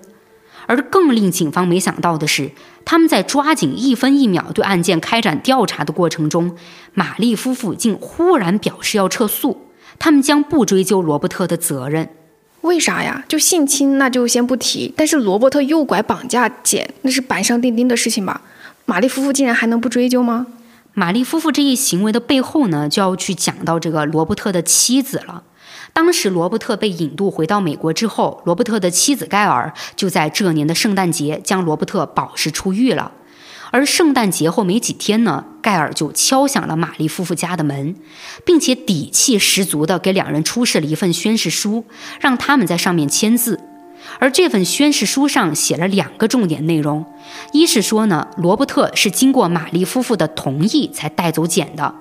[0.65, 2.51] 而更令警方没想到的是，
[2.85, 6.55] 他们在抓紧一分一秒对案件开展调查的过程中，
[6.93, 9.62] 玛丽夫妇竟忽然表示要撤诉，
[10.03, 12.09] 他们将不追究罗伯特的责任。
[12.59, 13.23] 为啥呀？
[13.25, 18.41] 就性侵那就先不提，但是罗伯特诱拐绑架简，那是板上钉钉的事情吧？
[18.83, 20.47] 玛丽夫妇竟然还能不追究吗？
[20.93, 25.41] 玛丽夫妇这一行为的背后呢，就要去讲到这个罗伯特的妻子了。
[25.93, 33.09] 当时罗伯特被引渡回到美国之后，罗伯特的妻子盖尔就在这年的圣诞节将罗伯特保释出狱了。
[33.73, 37.95] 而圣诞节后没几天呢，盖尔就敲响了玛丽夫妇家的门，
[38.45, 41.83] 并且底气十足地给两人出示了一份宣誓书，
[42.19, 43.59] 让他们在上面签字。
[44.19, 47.03] 而这份宣誓书上写了两个重点内容：
[47.51, 51.95] 一是说呢，罗伯特是经过玛丽夫妇的同意才带走简的；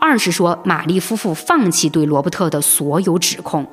[0.00, 3.64] 二是说玛丽夫妇放弃对罗伯特的所有指控。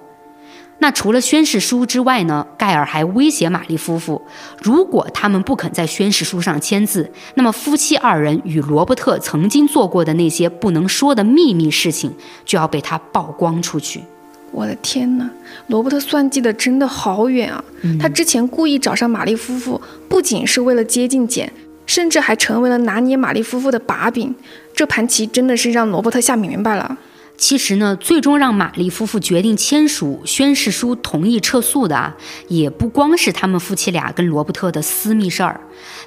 [0.84, 2.46] 那除了宣誓书之外呢？
[2.58, 4.22] 盖尔还威胁玛丽夫妇，
[4.62, 12.14] 如果他们不肯在宣誓书上签字，那么夫妻二人与罗伯特曾经做过的那些不能说的秘密事情，
[12.44, 14.04] 就要被他曝光出去。
[14.52, 15.30] 我的天哪，
[15.68, 17.64] 罗伯特算计的真的好远啊！
[17.98, 19.80] 他之前故意找上玛丽夫妇，
[20.10, 21.50] 不仅是为了接近简，
[21.86, 24.36] 甚至还成为了拿捏玛丽夫妇的把柄。
[24.76, 26.98] 这盘棋真的是让罗伯特下明白了。
[27.36, 32.16] 其实呢，最终让玛丽夫妇决定签署宣誓书同意撤诉的啊，
[32.48, 35.60] 也不光是他们夫妻俩跟罗伯特的私密事儿。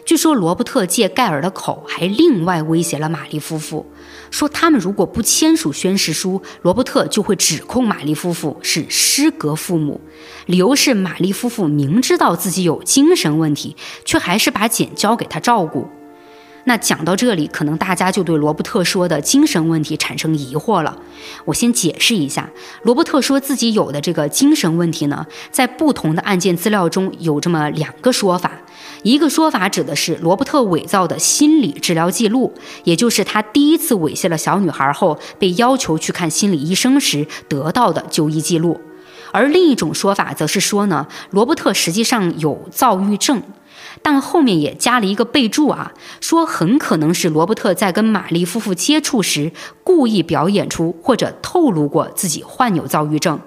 [0.05, 3.85] 据说罗伯特借盖尔的口，还另外威胁了玛丽夫妇，
[4.31, 10.01] 说他们如果不签署宣誓书，罗伯特就会指控玛丽夫妇是失格父母。
[10.47, 15.89] 理由是玛丽夫妇明知道自己有精神问题，却还是把简交给他照顾。
[16.69, 20.99] 那讲到这里，可能大家就对罗伯特说的精神问题产生疑惑了。
[21.45, 22.51] 我先解释一下，
[22.83, 28.51] 罗伯特说自己有的这个精神问题呢，在不同的案件资料中有这么两个说法。
[29.05, 32.53] 一个说法指的是罗伯特伪造的心理治疗记录，
[32.83, 38.81] 也就是他第一次猥亵了小女孩后被要求去看心理医生时得到的就医记录。
[39.31, 43.41] 而另一种说法则是说呢，罗伯特实际上有躁郁症。
[44.09, 49.51] 但后面也加了一个备注啊，说很可能是罗伯特在跟玛丽夫妇接触时
[49.83, 53.41] 故意表演出或者透露过自己患有躁郁症，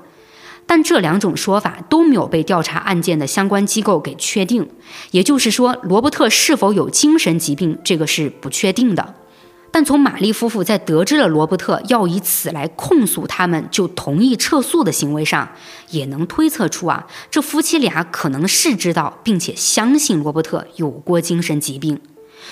[0.66, 4.70] 但这两种说法都没有被调查案件的相关机构给确定，
[5.12, 9.16] 也就是说，罗伯特是否有精神疾病，这个是不确定的。
[9.72, 15.49] 但从玛丽夫妇在得知了罗伯特要以此来控诉他们，就同意撤诉的行为上，
[15.89, 21.99] 也能推测出啊，这夫妻俩可能是知道并且相信罗伯特有过精神疾病。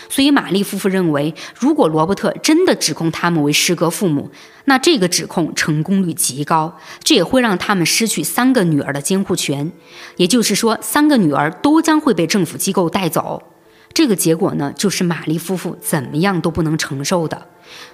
[0.09, 4.29] 所以玛丽夫妇认为，如果罗伯特真的指控他们为失格父母，
[4.65, 9.71] 那这个指控成功率极高，这也会让他们失去三个女儿的监护权，
[10.17, 13.41] 也就是说，三个女儿都将会被政府机构带走。
[13.97, 17.47] 这个结果呢，就是玛丽夫妇怎么样都不能承受的，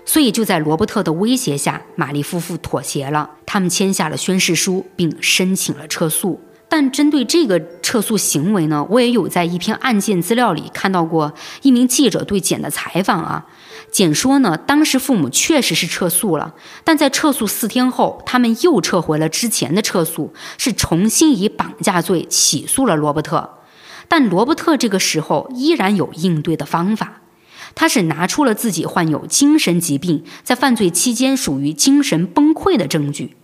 [0.04, 6.41] 所以就在罗伯特的威胁下，玛丽夫妇妥协了，他们签下了宣誓书，并申请了撤诉。
[6.68, 11.32] 但针对这个撤诉行为呢，我也有在一篇案件资料里看到过
[11.62, 13.45] 一名记者对简的采访啊，
[13.89, 23.49] 简说呢，当时父母确实是撤诉了，但在撤诉四天后，他们又撤回了之前的撤诉，是重新以绑架罪起诉了罗伯特。
[24.08, 27.22] 但罗伯特这个时候依然有应对的方法，
[27.76, 33.36] 他是拿出了自己患有精神疾病，在犯罪期间属于精神崩溃的证据。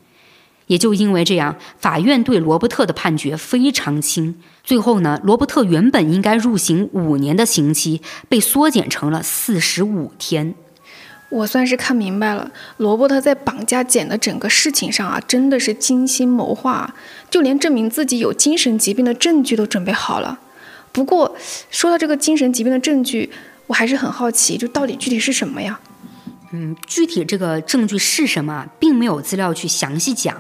[0.68, 4.36] 也就因为这样，法院对罗伯特的判决非常轻。
[4.64, 10.54] 最后呢，罗伯特原本应该入刑五年的刑期被缩减成了四十五天。
[11.30, 16.94] 我算是看明白了，罗伯特在绑架简的整个事情上啊，真的是精心谋划，
[17.32, 20.40] 就连证明自己有精神疾病的证据都准备好了。
[20.92, 21.36] 不过，
[21.70, 23.30] 说到这个精神疾病的证据，
[23.68, 25.80] 我还是很好奇，就到底具体是什么呀？
[26.52, 30.36] 嗯，具体这个证据是什么，并没有资料去详细讲。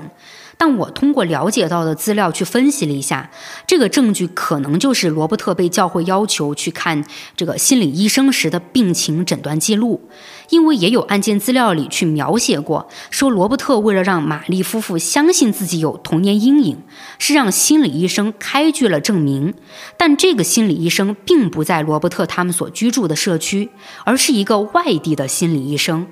[0.62, 3.32] 但我通过了解到的资料去分析了一下，
[3.66, 7.06] 这个证据可能就是罗伯特被教会要求去看
[7.38, 10.10] 这个心理医生时的病情诊断记录，
[10.50, 16.84] 因为也有案件资料里去描写过，说罗伯特为了让玛丽夫妇相信自己有童年阴影，
[17.20, 19.54] 是让心理医生开具了证明，
[19.96, 23.70] 但这个心理医生并不在罗伯特他们所居住的社区，
[24.04, 26.06] 而是一个外地的心理医生。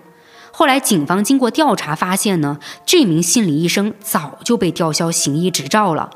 [0.59, 6.09] 后来，警方经过调查发现呢，这名心理医生早就被吊销行医执照了，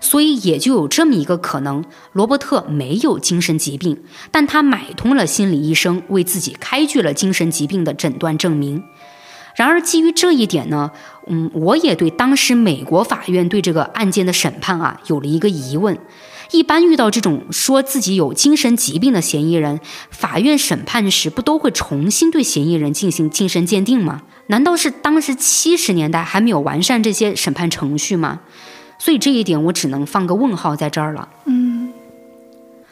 [0.00, 8.84] 所以也就有这么一个可能：罗伯特没有精神疾病，但他买通了心理医生，为自己开具了精神疾病的诊断证明。
[9.56, 10.92] 然而，基于这一点呢，
[11.26, 15.98] 嗯，我也对当时美国法院对这个案件的审判啊，有了一个疑问。
[16.50, 19.80] 一般遇到这种说自己有精神疾病的嫌疑人，
[20.10, 24.22] 法院审判时不都会重新对嫌疑人进行精神鉴定吗？
[24.46, 28.40] 难道是当时七十年代还没有完善这些审判程序吗？
[28.98, 31.28] 所以这一点我只能放个问号在这儿了。
[31.44, 31.92] 嗯，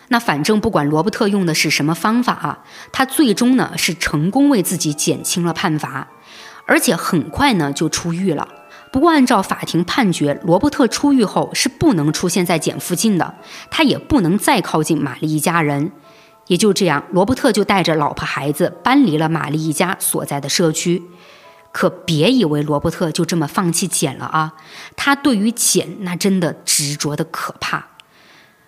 [0.09, 2.59] 那反正不管罗伯特用的是什么方法啊，
[2.93, 6.09] 他最终呢是成功为自己减轻了判罚，
[6.67, 8.47] 而且很快呢就出狱了。
[8.93, 13.35] 不过，按照法庭判决，罗伯特出狱后是不能出现在简附近的，
[13.71, 15.93] 他也不能再靠近玛丽一家人。
[16.47, 21.03] 也就这样，罗伯特就带着老婆孩子搬离了玛丽一家所在的社区。
[21.73, 24.55] 可别以为罗伯特就这么放弃简了啊，
[24.97, 27.89] 他对于简那真的执着的可怕。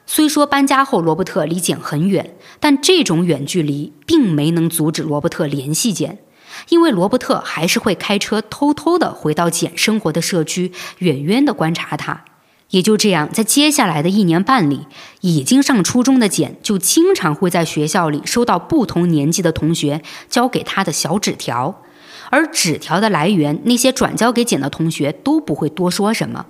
[0.05, 6.19] 虽说搬家后罗伯特离简很远，但这种远距离并没能阻止罗伯特联系简。
[6.69, 12.25] 因为罗伯特还是会开车偷偷的回到简生活的社区，远远的观察他。
[12.71, 14.87] 也就这样，在接下来的一年半里，
[15.23, 21.81] 已经上初中的简就经常会在学校里收到不同年纪的同学交给他的小纸条，
[22.29, 26.45] 而纸条的来源，那些转交给简的同学都不会多说什么。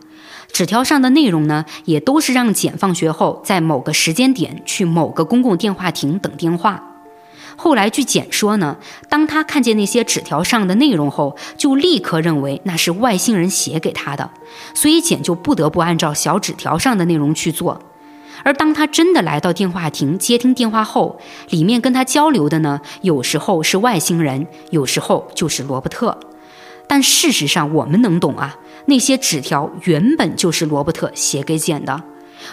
[0.52, 6.97] 纸条上的内容呢，也都是让简放学后在某个时间点去某个公共电话亭等电话。
[7.60, 8.76] 后来，据简说呢，
[9.08, 14.30] 当他看见那些纸条上的内容后，就立刻认为那是外星人写给他的，
[14.74, 17.82] 所以简就不得不按照小纸条上的内容去做。
[18.44, 21.18] 而当他真的来到电话亭接听电话后，
[21.50, 26.16] 里面跟他交流的呢，有时候是外星人，有时候就是罗伯特。
[26.86, 28.56] 但事实上，我们能懂啊，
[28.86, 32.00] 那些纸条原本就是罗伯特写给简的。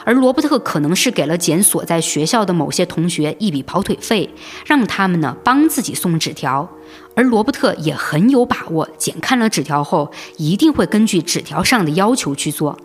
[0.04, 4.30] 而罗伯特可能是给了简所在学校的某些同学一笔跑腿费，
[4.66, 6.70] 让他们呢帮自己送纸条。
[7.16, 12.78] 而罗伯特也很有把握，简看了纸条后一定会根据纸条上的要求去做。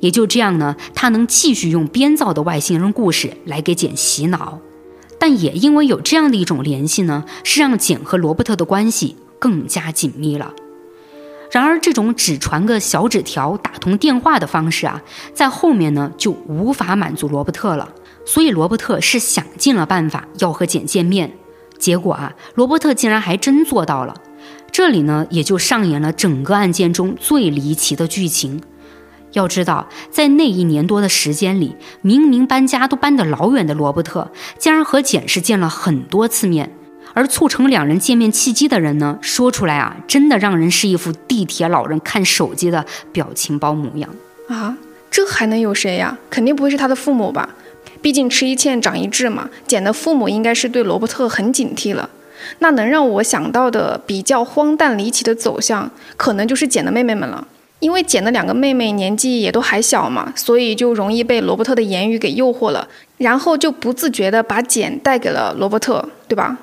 [0.00, 4.58] 也就这样呢，他能继续用编造的外星人故事来给简洗脑。
[5.18, 10.52] 但也因为有这样的一种联系呢，是让简和罗伯特的关系更加紧密了。
[11.50, 17.88] 然而，这种只传个小纸条、打通电话的方式啊，在后面呢就无法满足罗伯特了。
[18.24, 21.32] 所以，罗伯特是想尽了办法要和简见面。
[21.78, 24.14] 结果啊，罗伯特竟然还真做到了。
[24.72, 28.60] 这里呢，也就上演了整个案件中最离奇的剧情。
[29.32, 36.74] 要知道，在那一年多的时间里，明明搬家都搬得老远的罗伯特，竟然和简是见了很多次面。
[37.16, 44.10] 而促成两人见面契机的人呢，说出来啊，真的让人是一副地铁老人看手机的表情包模样
[44.48, 44.76] 啊！
[45.10, 46.18] 这还能有谁呀？
[46.28, 47.48] 肯定不会是他的父母吧？
[48.02, 49.48] 毕竟吃一堑长一智嘛。
[49.66, 52.10] 简的父母应该是对罗伯特很警惕了。
[52.58, 57.48] 那能让我想到的比较荒诞离奇的走向，可能就是简的妹妹们了。
[57.80, 62.86] 因为简的两个妹妹年纪也都还小嘛，所以就容易被罗伯特的言语给诱惑了，
[63.16, 66.58] 然后就不自觉地把简带给了罗伯特，对吧？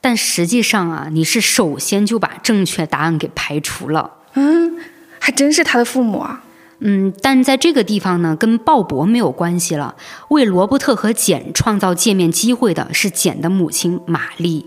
[0.00, 4.10] 但实际上啊，你是首先就把正确答案给排除了。
[4.34, 4.78] 嗯，
[5.18, 6.42] 还真是他的父母啊。
[6.78, 9.94] 嗯，但在这个地方呢，跟鲍勃没有关系了。
[10.28, 14.66] 为罗伯特和简创造见面机会的是简的母亲玛丽。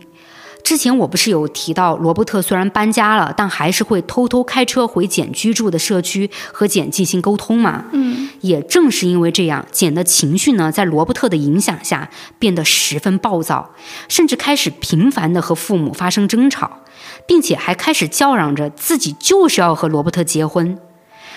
[0.63, 7.85] 之前我不是有提到，罗伯特虽然搬家了，但还是会偷偷开车回简居住的社区和简进行沟通嘛？
[7.91, 12.09] 嗯，也正是因为这样，简的情绪呢，在罗伯特的影响下
[12.39, 13.71] 变得十分暴躁，
[14.07, 16.79] 甚至开始频繁的和父母发生争吵，
[17.27, 20.79] 并且还开始叫嚷着自己就是要和罗伯特结婚。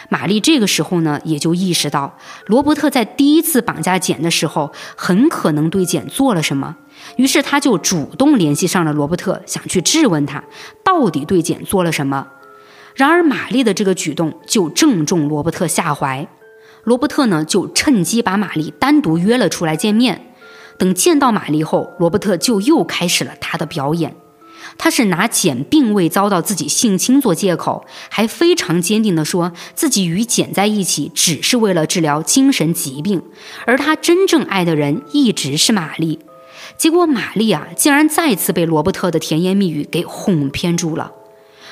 [0.09, 2.17] 玛丽这个时候呢，也就意识到
[2.47, 6.77] 罗伯特在第一次绑架简的时候，很可能对简做了什么。
[7.17, 10.43] 于是他就主动联系上了罗伯特，想去质问他
[10.83, 12.27] 到底对简做了什么。
[12.95, 16.27] 然而玛丽的这个举动就正中罗伯特下怀，
[16.85, 20.33] 罗伯特呢就趁机把玛丽单独约了出来见面。
[20.79, 24.15] 等见到玛丽后，罗伯特就又开始了他的表演。
[24.79, 33.23] 他是拿简并未遭到自己性侵做借口，还非常坚定地说自己与简在一起只是为了治疗精神疾病，
[33.65, 36.19] 而他真正爱的人一直是玛丽。
[36.77, 41.13] 结果，玛丽啊，竟然再次被罗伯特的甜言蜜语给哄骗住了。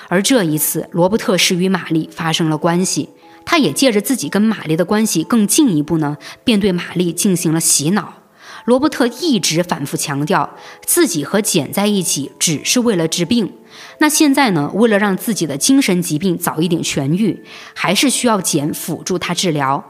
[0.08, 3.08] 而这一次，罗伯特是与玛丽发生了关系，
[3.44, 8.14] 他也借着自己跟玛丽的关系更进一步呢，便对玛丽进行了洗脑。
[8.66, 10.56] 罗伯特一直反复强调，
[10.86, 13.52] 自己和简在一起只是为了治病。
[13.98, 17.44] 那现在呢，为了让自己的精神疾病早一点痊愈，
[17.74, 19.84] 还是需要简辅助他治疗。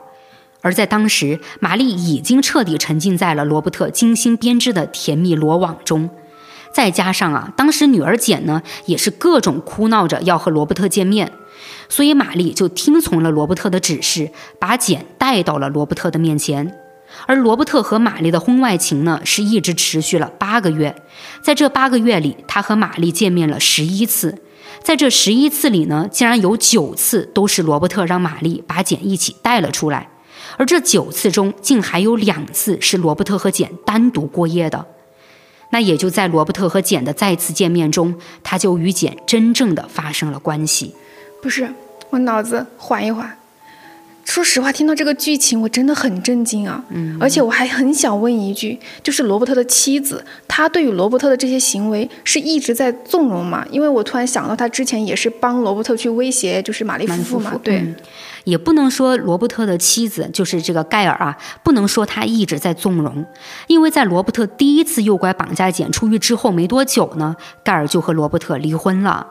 [0.64, 6.08] 而在当时，玛丽已经彻底沉浸在了罗伯特精心编织的甜蜜罗网中，
[6.72, 11.30] 再加上啊，当时女儿简呢也是各种哭闹着要和罗伯特见面，
[11.90, 16.74] 所以玛丽就听从了罗伯特的指示，把简带到了罗伯特的面前。
[17.26, 20.96] 而罗伯特和玛丽的婚外情呢，是一直持续了八个月，
[21.42, 24.38] 在这八个月里，他和玛丽见面了十一次，
[24.82, 30.08] 在这十一次里呢，竟然有九次都是罗伯特让玛丽把简一起带了出来。
[30.56, 34.86] 而这九次中，竟还有两次是罗伯特和简单独过夜的。
[35.70, 40.94] 那也就在罗伯特和简的再次见面中，他就与简真正的发生了关系。
[41.42, 41.68] 不是，
[42.10, 43.38] 我脑子缓一缓。
[44.24, 46.82] 说实话，听到这个剧情，我真的很震惊啊！
[46.88, 53.66] 嗯，而且我还很想问一句，就是罗伯特的妻子，他对于罗伯特的这些行为是一直在纵容吗？
[53.70, 57.60] 因为我突然想到，他之前也是帮罗伯特去威胁，就是玛丽夫妇嘛。
[57.62, 57.84] 对，
[58.44, 63.26] 也不能说罗伯特的妻子就是这个盖尔啊，不能说他一直在纵容，
[63.66, 69.26] 因为在罗伯特第一次诱拐绑架简出狱之后没多久呢，盖尔就和罗伯特离婚了。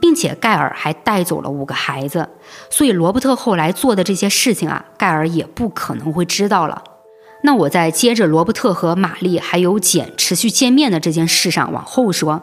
[0.00, 2.28] 并且盖尔还带走了五个孩子，
[2.68, 6.82] 所以罗伯特后来做的这些事情啊，盖尔也不可能会知道了。
[7.42, 12.42] 那我再接着罗伯特和玛丽还有简持续见面的这件事上往后说，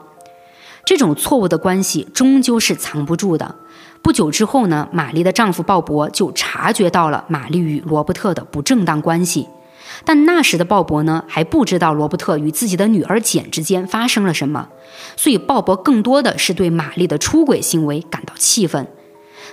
[0.86, 3.54] 这种错误的关系终究是藏不住的。
[4.02, 9.48] 不久之后呢，玛丽的丈夫鲍勃就察觉到了玛丽与罗伯特的不正当关系。
[10.04, 14.70] 但那时的鲍勃呢，还不知道罗伯特与自己的女儿简之间发生了什么，
[15.16, 18.88] 所以鲍勃更多的是对玛丽的出轨行为感到气愤。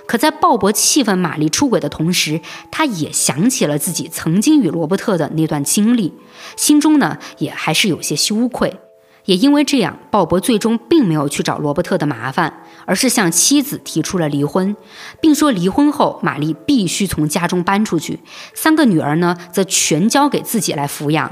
[0.07, 6.15] 可在鲍勃气愤玛丽出轨的同时，他也想起了自己曾经与罗伯特的那段经历，
[6.55, 8.79] 心中呢也还是有些羞愧。
[9.25, 14.75] 也因为这样，鲍勃最终并没有去找罗伯特的麻烦，而是向妻子提出了离婚，
[15.21, 18.19] 并说离婚后玛丽必须从家中搬出去，
[18.53, 21.31] 三个女儿呢则全交给自己来抚养。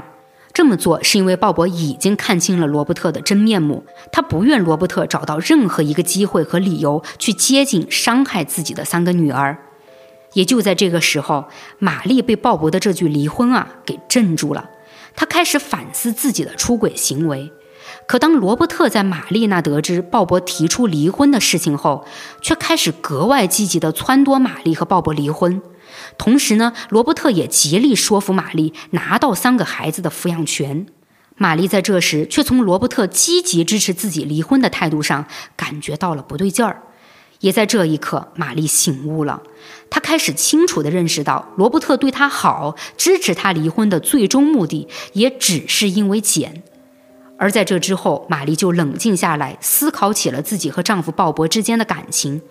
[0.52, 9.56] 这么做是因为鲍勃已经看清了罗伯特的真面目，他不愿罗伯特找到任何一个机会和理由去接近、伤害自己的三个女儿。
[10.32, 11.46] 也就在这个时候，
[11.78, 14.68] 玛丽被鲍勃的这句离婚啊给镇住了，
[15.14, 17.52] 她开始反思自己的出轨行为。
[18.06, 22.06] 可当罗伯特在玛丽那得知鲍勃提出离婚的事情后，
[22.40, 25.60] 却开始格外积极地撺掇玛丽和鲍勃离婚。
[26.16, 30.86] 同时呢，罗伯特也极力说服玛丽拿到三个孩子的抚养权。
[31.36, 36.82] 玛丽在这时却从罗伯特积极支持自己离婚的态度上感觉到了不对劲儿。
[37.40, 39.42] 也在这一刻，玛丽醒悟了，
[39.90, 46.64] 她开始清楚地认识到，罗伯特对她好、支持她离婚的最终目的，也只是因为简。
[47.38, 52.42] 而在这之后，玛丽就冷静下来，思考起了自己和丈夫鲍勃之间的感情。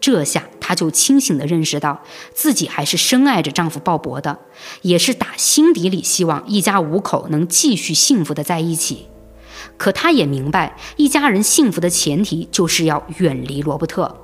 [0.00, 2.02] 这下她就清醒地认识到，
[2.34, 4.38] 自己还是深爱着丈夫鲍勃的，
[4.82, 9.06] 也是打心底里希望一家五口能继续幸福地在一起。
[9.78, 14.14] 可她也明白，一家人幸福的前提就是要远离罗伯特。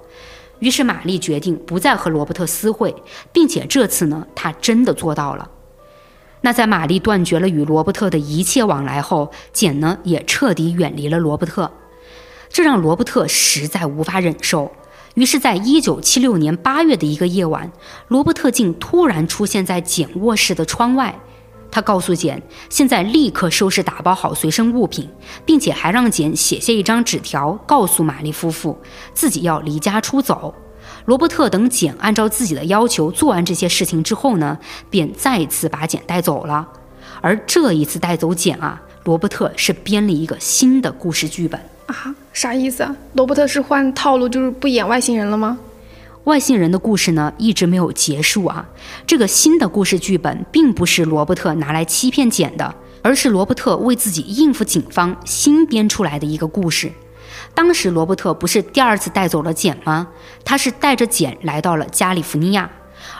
[0.58, 2.94] 于是，玛丽决定不再和罗伯特私会，
[3.32, 5.50] 并且这次呢，她真的做到了。
[6.42, 11.70] 那在玛丽断绝了与罗伯特的一切往来后，简呢也彻底远离了罗伯特，
[12.48, 14.72] 这让罗伯特实在无法忍受。
[15.14, 17.70] 于是，在一九七六年八月的一个夜晚，
[18.08, 21.14] 罗伯特竟突然出现在简卧室的窗外。
[21.72, 25.08] 他告诉简，现在立刻收拾打包好随身物品，
[25.44, 28.78] 并且还让简写下一张纸条，告诉玛丽夫妇
[29.12, 30.54] 自己要离家出走。
[31.10, 34.56] 罗伯特等简按照自己的要求做完这些事情之后呢，
[34.88, 36.68] 便再次把简带走了。
[37.20, 42.14] 而这一次带走简啊，罗伯特是编了一个新的故事剧本啊？
[42.32, 42.94] 啥意思啊？
[43.14, 45.58] 罗伯特是换套路，就是不演外星人了吗？
[46.22, 48.68] 外星人的故事呢，一直没有结束啊。
[49.04, 52.72] 这个新的故事剧本并不是罗伯特拿来欺骗简的，
[53.02, 56.92] 而是罗伯特为自己应付警方新编出来的一个故事。
[57.62, 60.08] 当时罗伯特不是第二次带走了简吗？
[60.46, 62.70] 他是带着简来到了加利福尼亚，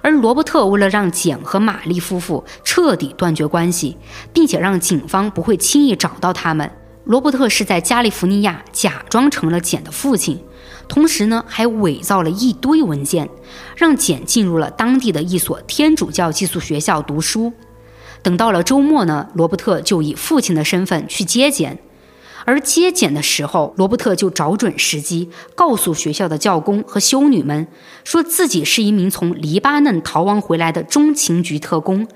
[0.00, 3.98] 而罗伯特为了让简和玛丽夫妇彻底断绝关系，
[4.32, 6.72] 并且让警方不会轻易找到他们，
[7.04, 10.42] 罗伯特是在加利福尼亚假装成了简的父亲，
[10.88, 13.28] 同时呢还伪造了一堆文件，
[13.76, 17.52] 让简进入了当地的一所天主教寄宿学校读书。
[18.22, 21.78] 等到了周末呢，罗伯特就以父亲的身份去接简。
[22.44, 27.66] 而接检的时候，罗伯特就找准时机，告诉学校的教工和修女们，
[28.04, 32.06] 说自己是一名从黎巴嫩逃亡回来的中情局特工，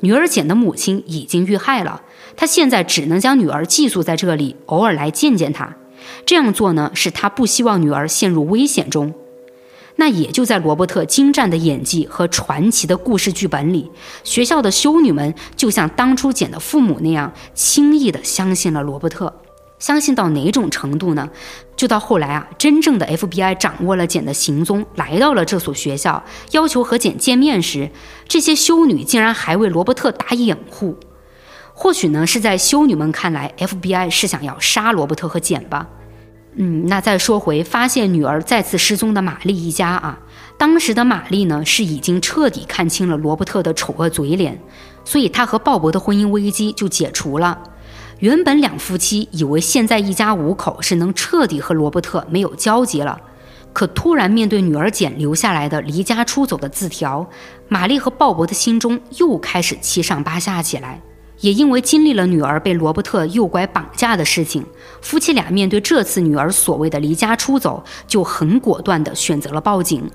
[0.00, 2.02] 女儿简的母亲已经遇害了，
[2.36, 5.76] 他现在只能将女儿寄宿在这里，偶尔来见见她。
[6.26, 9.14] 这样做呢，是他不希望女儿陷入危险中。
[9.96, 13.90] 那也就在罗伯特精湛的演技和传奇的故事剧本里，
[14.24, 19.39] 学校的修女们就像当初简的父母那样，轻易地相信了罗伯特。
[19.80, 21.28] 相信到哪种程度呢？
[21.74, 27.90] 就到后来啊，真正的 FBI 掌握了简的行踪，来到了这所学校，要求和简见面时，
[28.28, 30.96] 这些修女竟然还为罗伯特打掩护。
[31.72, 35.88] 或许呢，是在修女们看来，FBI 是想要杀罗伯特和简吧。
[36.56, 40.18] 嗯，那再说回发现女儿再次失踪的玛丽一家啊，
[40.58, 44.60] 当时的玛丽呢是已经彻底看清了罗伯特的丑恶嘴脸，
[45.04, 47.58] 所以她和鲍勃的婚姻危机就解除了。
[48.20, 53.18] 原本两夫妻以为现在一家五口是能彻底和罗伯特没有交集了，
[53.72, 57.26] 可突然面对女儿简留下来的离家出走的字条，
[57.68, 61.00] 玛丽和鲍勃的心中又开始七上八下起来。
[61.40, 64.62] 也因为经历了女儿被罗伯特诱拐绑架的事情，
[65.00, 70.06] 夫妻俩面对这次女儿所谓的离家出走，就很果断地选择了报警。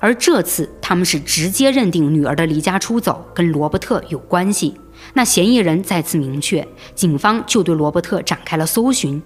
[0.00, 4.74] 而这次他们是直接认定女儿的离家出走跟罗伯特有关系。
[5.14, 9.22] 那嫌疑人再次明确，警方就对罗伯特展开了搜寻。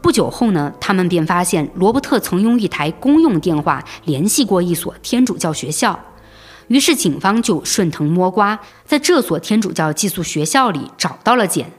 [0.00, 5.98] 不久后呢，他们便发现罗伯特曾用一台公用电话联系过一所天主教学校。
[6.68, 11.70] 于是警方就顺藤摸瓜，在这所天主教寄宿学校里找到了简。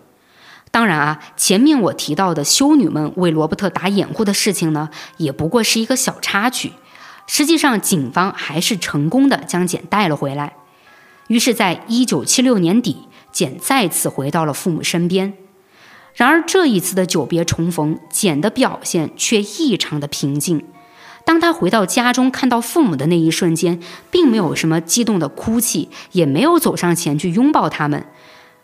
[0.72, 6.72] 当然啊，前面我提到的修女们为罗伯特打掩护的事情呢，也不过是一个小插曲。
[7.28, 10.54] 实际上，警方还是成功的将简带了回来。
[11.28, 15.34] 于是，在一九七六年底，简再次回到了父母身边。
[16.14, 20.64] 然而，这一次的久别重逢，简的表现却异常的平静。
[21.26, 23.80] 当他回到家中，看到父母的那一瞬间，
[24.11, 28.05] 并没有什么激动的哭泣，也没有走上前去拥抱他们。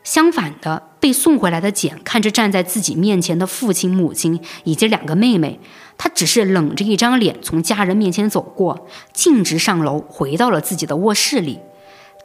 [0.04, 5.60] 相反的，被送回来的简看着站在自己面前的父亲、母亲以及两个妹妹，
[5.98, 11.60] 他只是冷着一张脸从家人面前走过，径直上楼，回到了自己的卧室里。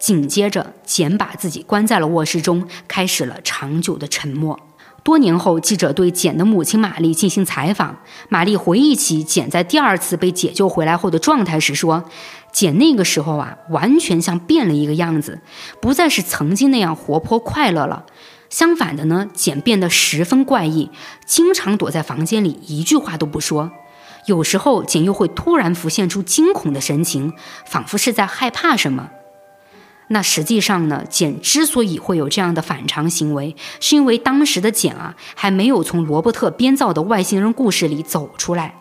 [0.00, 4.58] 紧接着，简把自己关在了卧室中，开始了长久的沉默。
[5.02, 7.98] 多年后，记者对简的母亲玛丽进行采访。
[8.30, 12.04] 玛丽回忆起简在第二次被解救回来后的状态时说
[12.52, 15.40] ：“简那个时候啊，完全像变了一个样子，
[15.78, 18.06] 不再是曾经那样活泼快乐了。
[18.48, 20.90] 相反的呢，简变得十分怪异，
[21.26, 23.70] 经常躲在房间里，一句话都不说。
[24.26, 27.34] 有时候，简又会突然浮现出惊恐的神情，
[27.66, 29.10] 仿佛是在害怕什么。”
[30.09, 38.74] 那实际上呢，简之所以会有这样的反常行为，是因为当时的简啊还没有从罗伯特编造的外星人故事里走出来，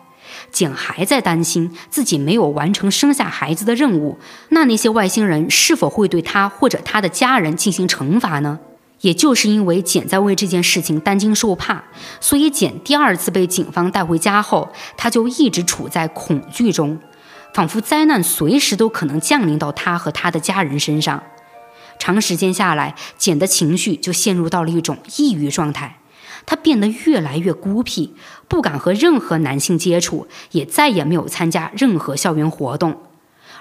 [0.50, 4.18] 简还在担心自己没有完成生下孩子的任务，
[4.50, 8.58] 那那些外星人是否会对他或者他的家人进行惩罚呢？
[9.00, 11.82] 也就是因为简在为这件事情担惊受怕，
[12.20, 16.98] 所以简第二次被警方带回家后，他就一直处在恐惧中。
[17.54, 21.22] 仿佛灾难随时都可能降临到他和他的家人身上，
[22.00, 26.00] 长时间下来，简的情绪就陷入到了一种抑郁状态。
[26.46, 28.12] 他变得越来越孤僻，
[28.48, 33.00] 不敢和任何男性接触，也再也没有参加任何校园活动。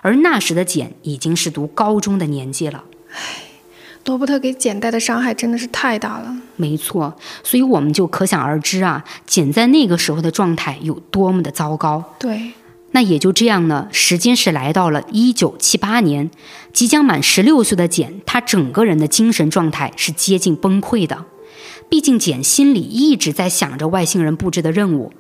[0.01, 2.83] 而那时的简已经是读高中的年纪了。
[3.11, 3.17] 唉，
[4.05, 6.35] 罗伯特给简带的伤害真的是太大了。
[6.55, 12.03] 没错，所以我们就可想而知啊，简在那个时候的状态有多么的糟糕。
[12.17, 12.53] 对。
[12.93, 16.31] 那也就这样呢，时间是来到了一九七八年，
[16.71, 21.25] 即将满十六岁的简，他整个人的精神状态是接近崩溃的。
[21.89, 25.11] 毕竟简心里一直在想着外星人布置的任务，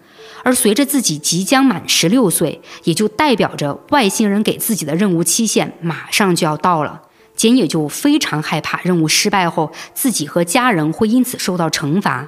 [0.43, 7.01] 而随着自己即将满十六岁，也就代表着外星人给自己的任务期限马上就要到了。
[7.35, 12.27] 简也就非常害怕任务失败后，自己和家人会因此受到惩罚。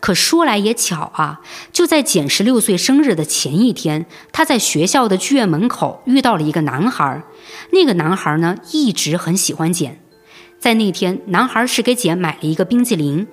[0.00, 1.40] 可说来也巧啊，
[1.72, 7.22] 就在简十六岁生日的前一天，他在学校的剧院门口遇到了一个男孩。
[7.70, 10.00] 那个男孩呢，一直很喜欢简。
[10.58, 13.26] 在那天，男孩是给简买了一个冰激凌。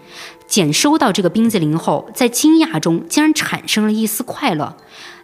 [0.45, 4.75] 简收到这个冰激凌后，在惊讶中竟然产生了一丝快乐。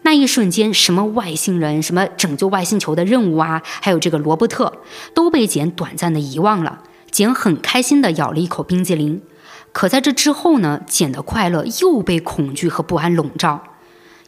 [0.03, 4.81] 那一瞬间，什么外星人、什么拯救外星球的任务啊，还有这个罗伯特，
[5.13, 6.81] 都被简短暂的遗忘了。
[7.11, 9.21] 简很开心地咬了一口冰激凌。
[9.71, 13.63] 可在这之后呢，简的快乐又被恐惧和不安笼罩，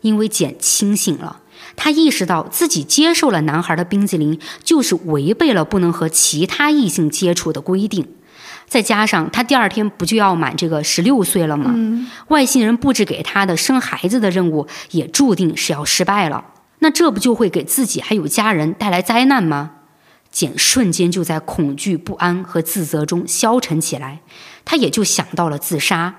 [0.01, 1.41] 因为简清醒了，
[1.75, 8.07] 她意识到自己接受了男孩的冰激凌，就是违背了不能和其他异性接触的规定。
[8.67, 11.75] 再加上他第二天不就要满这个十六岁了吗？
[12.29, 16.45] 外星人布置给他的生孩子的任务也注定是要失败了。
[16.79, 19.71] 那这不就会给自己还有家人带来灾难吗？
[20.31, 24.21] 简瞬间就在恐惧、不安和自责中消沉起来。
[24.65, 26.15] 他也就想到了自杀。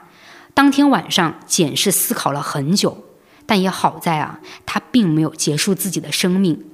[0.55, 3.05] 当天晚上，简是思考了很久，
[3.47, 6.65] 但也好在啊，他并没有结束自己的生命。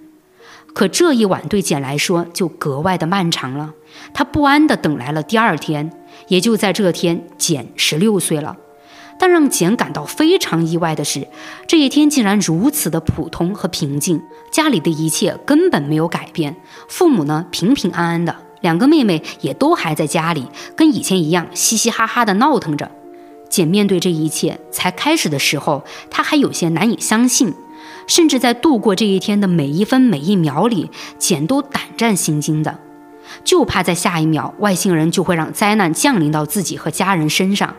[0.74, 3.74] 可这一晚对简来说就格外的漫长了。
[4.12, 5.90] 他不安地等来了第二天，
[6.28, 8.56] 也就在这天，简十六岁了。
[9.20, 11.26] 但让简感到非常意外的是，
[11.66, 14.22] 这一天竟然如此的普通和平静，
[14.52, 16.54] 家里的一切根本没有改变，
[16.88, 18.36] 父母呢平平安安的。
[18.60, 22.90] 两个妹妹也都还在家里，跟以前一样嘻嘻哈哈的闹腾着。
[23.48, 27.54] 简面对这一切，才开始的时候，她还有些难以相信，
[28.06, 32.78] 甚至在度过这一天的每一分每一秒里，简都胆战心惊的，
[33.44, 37.74] 就怕在下一秒外星人就会让灾难降临到自己和家人身上。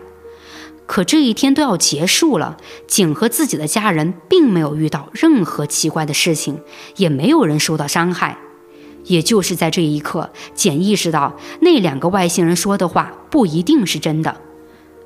[0.88, 2.58] 可这一天都要结束了，
[2.88, 6.60] 简和自己的家人并没有遇到任何奇怪的事情，
[6.96, 8.40] 也没有人受到伤害。
[9.10, 14.38] 也就是在这一刻，简意识到那两个外星人说的话不一定是真的。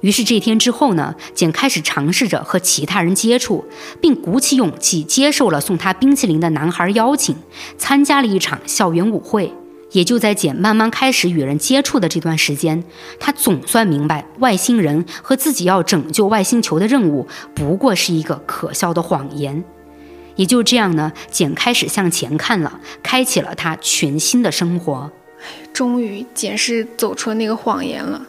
[0.02, 3.64] 于是这天之后呢，简开始尝试着和其他人接触，
[4.02, 7.36] 并鼓起勇气接受了送他冰淇淋的男孩邀请，
[7.78, 9.54] 参加了一场校园舞会。
[9.94, 12.84] 也就在简慢慢开始与人接触的这段时间，
[13.20, 19.64] 他总算明白外星人和自己要拯救外星球的任务不过是一个可笑的谎言。
[20.36, 25.12] 也就这样呢，简开始向前看了，开启了他全新的生活。
[25.74, 28.22] 终于，简是走出了那个谎言了。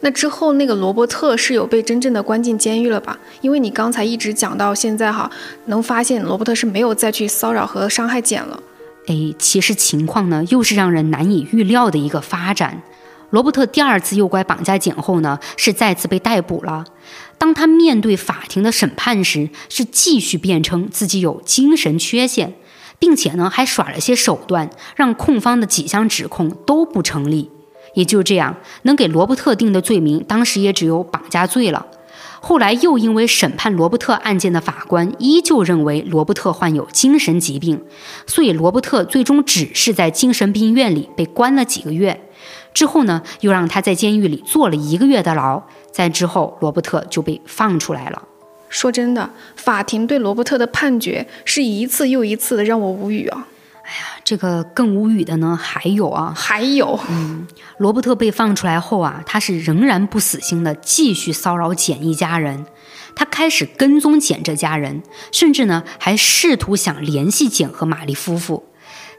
[0.00, 3.18] 那之后，那个罗伯特是有被真正的关进监狱了吧？
[3.40, 5.28] 因为你刚才一直讲到现在哈，
[5.66, 8.62] 能发现罗伯特是没有再去骚扰和伤害简了。
[9.08, 12.80] 哎，其实情况呢，又是让人难以预料的一个发展。
[13.30, 16.84] 罗伯特第二次诱拐绑架简后呢，是再次被逮捕了。
[17.38, 22.54] 当他面对法庭的审判时，是继续辩称自己有精神缺陷，
[22.98, 27.50] 并且呢，还耍了些手段，让控方的几项指控都不成立。
[27.94, 31.86] 也就这样，能给罗伯特定的罪名，当时也只有绑架罪了。
[32.40, 37.82] 后来又因为审判罗伯特案件的法官依旧认为罗伯特患有精神疾病，
[38.26, 42.28] 所以罗伯特最终只是在精神病院里被关了几个月。
[42.72, 45.60] 之后呢，又让他在监狱里坐了一个月的牢。
[45.90, 48.22] 在之后，罗伯特就被放出来了。
[48.68, 53.46] 说真的，法庭对罗伯特的判决是一次又一次的让我无语啊。
[53.82, 57.46] 哎呀，这个更无语的呢，还有啊，还有，嗯，
[57.78, 62.66] 罗伯特被放出来后啊，他是仍然不死心的，继续骚扰简一家人。
[63.16, 65.02] 他开始跟踪简这家人，
[65.32, 68.66] 甚至呢，还试图想联系简和玛丽夫妇。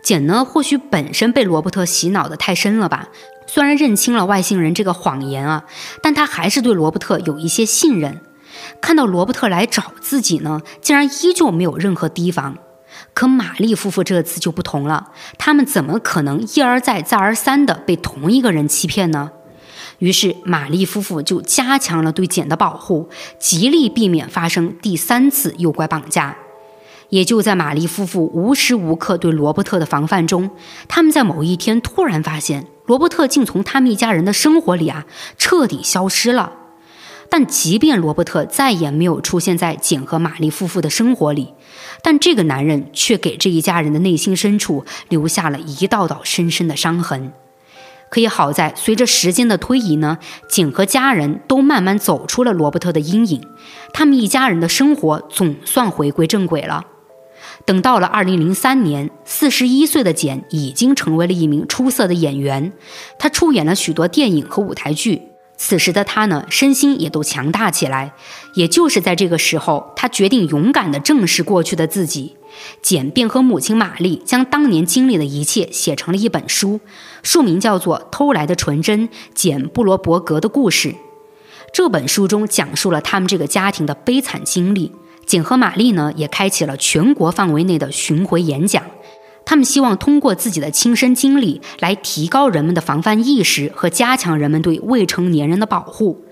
[0.04, 3.10] 简呢，或许本身被罗伯特洗脑的太深了吧，
[3.52, 5.66] 虽然认清了外星人这个谎言啊，
[6.04, 8.22] 但他还是对罗伯特有一些信任。
[8.80, 12.60] 看到罗伯特来找自己呢，竟然依旧没有任何提防。
[13.16, 15.10] 可玛丽夫妇这次就不同了，
[15.40, 19.32] 他们怎么可能一而再、再而三的被同一个人欺骗呢？
[19.98, 23.10] 于是玛丽夫妇就加强了对简的保护，
[23.40, 26.38] 极力避免发生第三次诱拐绑架。
[27.10, 30.52] 也就在玛丽夫妇无时无刻对罗伯特的防范中，
[30.88, 35.06] 他们在某一天突然发现，罗伯特竟从他们一家人的生活里啊
[35.38, 36.54] 彻底消失了。
[37.30, 41.54] 但即便罗伯特再也没有出现在简和玛丽夫妇的生活里，
[42.02, 47.32] 但这个男人却给这一家人的内心深处留下了一道道深深的伤痕。
[48.10, 50.18] 可以好在，随着时间的推移呢，
[50.50, 53.44] 简和家人都慢慢走出了罗伯特的阴影，
[53.94, 56.88] 他们一家人的生活总算回归正轨了。
[57.66, 62.74] 等到了二零零三年，四十一岁的简已经成为了一名出色的演员，
[63.20, 65.22] 他出演了许多电影和舞台剧。
[65.56, 68.14] 此时的他呢，身心也都强大起来。
[68.56, 72.38] 也就是在这个时候，他决定勇敢地正视过去的自己。
[72.82, 76.80] 简便和母亲玛丽将当年经历的一切写成了一本书，
[77.24, 80.90] 书名叫做《偷来的纯真：简·布罗伯格的故事》。
[81.74, 84.94] 这本书中讲述了他们这个家庭的悲惨经历。
[85.30, 88.84] 简和玛丽呢，也开启了全国范围内的巡回演讲。
[89.46, 96.26] 他们希望通过自己的亲身经历来提高人们的防范意识和加强人们对未成年人的保护。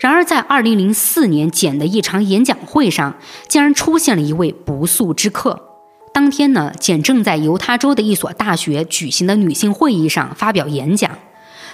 [0.00, 3.16] 然而，在2004年简的一场演讲会上，
[3.48, 5.70] 竟然出现了一位不速之客。
[6.12, 11.10] 当天呢，简正在犹他州的一所大学举行的女性会议上发表演讲。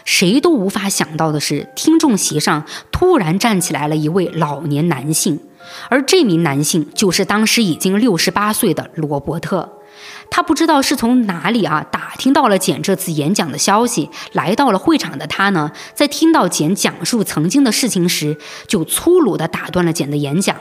[0.05, 5.40] 谁都无法想到的是，听众席上突然站起来了一位老年男性，
[5.89, 9.78] 而这名男性就是当时已经68岁的罗伯特。
[10.30, 18.36] 他不知道是从哪里啊打听到了简这次演讲的消息，来到了会场的他呢，在听到简讲述曾经的事情时，
[18.66, 20.56] 就粗鲁地打断了简的演讲，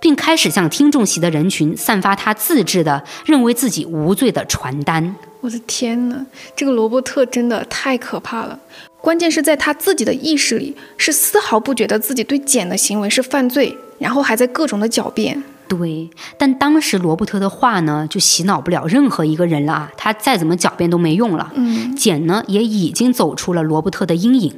[0.00, 5.16] 并开始向听众席的人群散发他自制的认为自己无罪的传单。
[5.40, 8.58] 我的天哪，这个罗伯特真的太可怕了！
[9.00, 15.42] 关键是在他自己的意识里，是丝毫不觉得自己对简的行为是犯罪，然后还在各种的狡辩。
[15.68, 19.92] 对，但当时罗伯特的话呢，就洗脑不了任何一个人了啊！
[19.96, 21.52] 他再怎么狡辩都没用了。
[21.54, 24.54] 嗯，简呢也已经走出了罗伯特的阴影，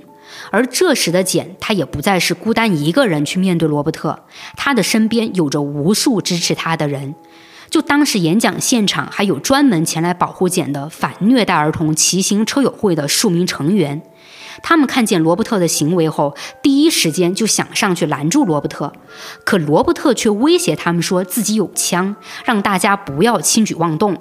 [0.51, 4.21] 而这时的简，他也不再是孤单一个人去面对罗伯特，
[4.57, 7.15] 他的身边有着无数支持他的人。
[7.69, 14.01] 就当时演讲现场，还有专门前来保护简的反虐待儿童骑行车友会的数名成员。
[14.63, 18.93] 他们看见罗伯特的行为后，第一时间就想上去拦住罗伯特，
[19.45, 24.17] 可罗伯特却威胁他们说自己有枪，让大家不要轻举妄动。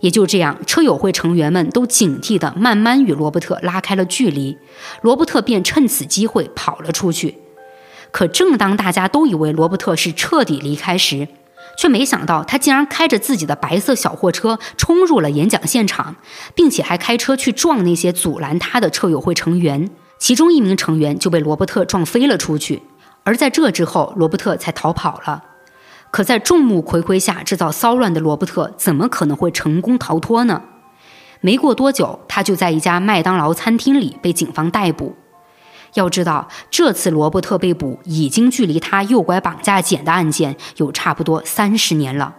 [0.00, 4.58] 也就这样，车友会成员们都警惕地慢慢与罗伯特拉开了距离，
[5.00, 7.38] 罗伯特便趁此机会跑了出去。
[8.12, 11.28] 可正当大家都以为罗伯特是彻底离开时，
[11.76, 16.16] 却没想到他竟然开着自己的白色小货车冲入了演讲现场，
[16.54, 22.82] 并且还开车去撞那些阻拦他的车友会成员，其中一名成员就被罗伯特撞飞了出去。
[23.24, 25.42] 而在这之后，罗伯特才逃跑了。
[26.12, 30.62] 可在众目睽睽下制造骚乱的罗伯特，怎么可能会成功逃脱呢？
[31.40, 35.14] 没过多久，他就在一家麦当劳餐厅里被警方逮捕。
[35.96, 42.36] 要知道，这次罗伯特被捕已经距离他诱拐绑架简的案件有差不多三十年了。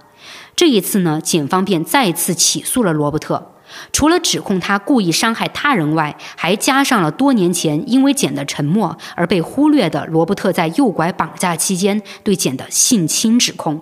[0.56, 3.52] 这一次呢，检方便再次起诉了罗伯特，
[3.92, 13.82] 除了指控他故意伤害他人外，还加上了多年前因为简的沉默而被忽略的罗伯特在诱拐绑架期间对简的性侵指控。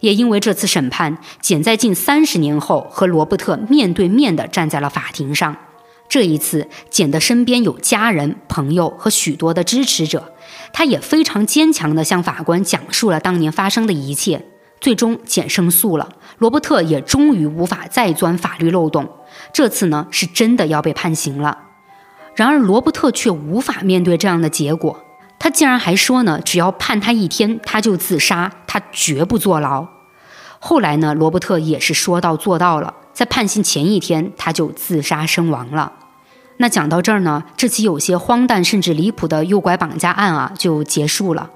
[0.00, 5.56] 也因为这次审判，简在近三十年后和罗伯特面对面的站在了法庭上。
[6.08, 10.32] 这一次，简的身边有家人、朋友和许多的支持者，
[10.72, 14.46] 他也非常坚强地向法官讲述了当年发生的一切。
[14.80, 19.08] 最终，简胜诉了，罗伯特也终于无法再钻法律漏洞。
[19.52, 21.58] 这次呢，是真的要被判刑了。
[22.34, 25.02] 然而，罗伯特却无法面对这样的结果，
[25.38, 29.88] 他竟然还说呢，只要判他一天，他就自杀，他绝不坐牢。
[30.58, 32.94] 后来呢，罗伯特也是说到做到了。
[33.16, 35.90] 在判刑前一天，他就自杀身亡了。
[36.58, 41.48] 那讲到这儿呢，这起有些荒诞甚至离谱的诱拐绑架案啊，就结束了。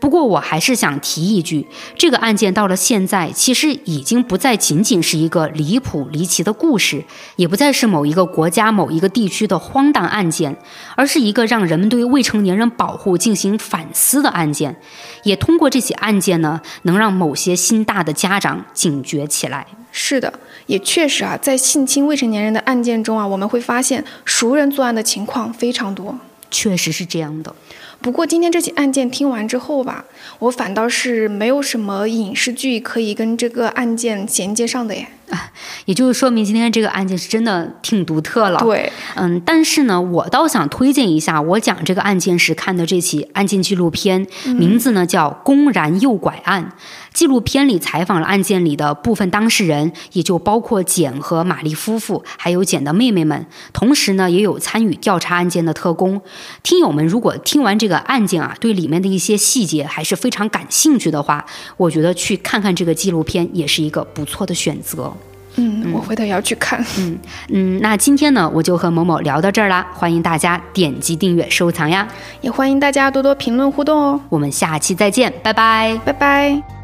[0.00, 7.04] 不过我还是想提一句，这个案件到了现在，其实已经不再仅仅是一个离谱离奇的故事，
[7.36, 10.56] 也不再是某一个国家某一个地区的荒诞案件，
[10.96, 14.76] 而是一个让人们对未成年人保护进行反思的案件。
[15.22, 19.64] 也通过这起案件呢，能让某些心大的家长警觉起来。
[19.96, 26.18] 是的，也确实啊，在性侵未成年人的案件中啊，我们会发现熟人作案的情况非常多。
[26.50, 27.54] 确实是这样的。
[28.00, 30.04] 不过今天这起案件听完之后吧，
[30.38, 35.08] 我反倒是没有什么影视剧可以跟这个案件衔接上的耶。
[35.30, 35.50] 啊，
[35.86, 38.58] 也就是说明今天这个案件是真的挺独特了。
[38.60, 46.64] 对，嗯，但是呢，我倒想推荐一下我讲这个案件时看的这起案件纪录片，名字呢叫《公然诱拐案》。
[47.14, 53.46] 纪录片里采访了案件里的部分当事人，也就包括简和玛丽夫妇，还有简的妹妹们。
[53.72, 56.20] 同时呢，也有参与调查案件的特工。
[56.64, 61.44] 听友们，如果听完这个案件啊，对里面的一些细节还是非常感兴趣的话，
[61.76, 65.14] 我觉得去看看这个纪录片也是一个不错的选择。
[65.56, 66.84] 嗯，我回头要去看。
[66.98, 67.18] 嗯
[67.48, 69.86] 嗯，那今天呢，我就和某某聊到这儿啦。
[69.92, 72.06] 欢迎大家点击订阅、收藏呀，
[72.40, 74.20] 也欢迎大家多多评论互动哦。
[74.28, 76.83] 我们下期再见，拜拜，拜拜。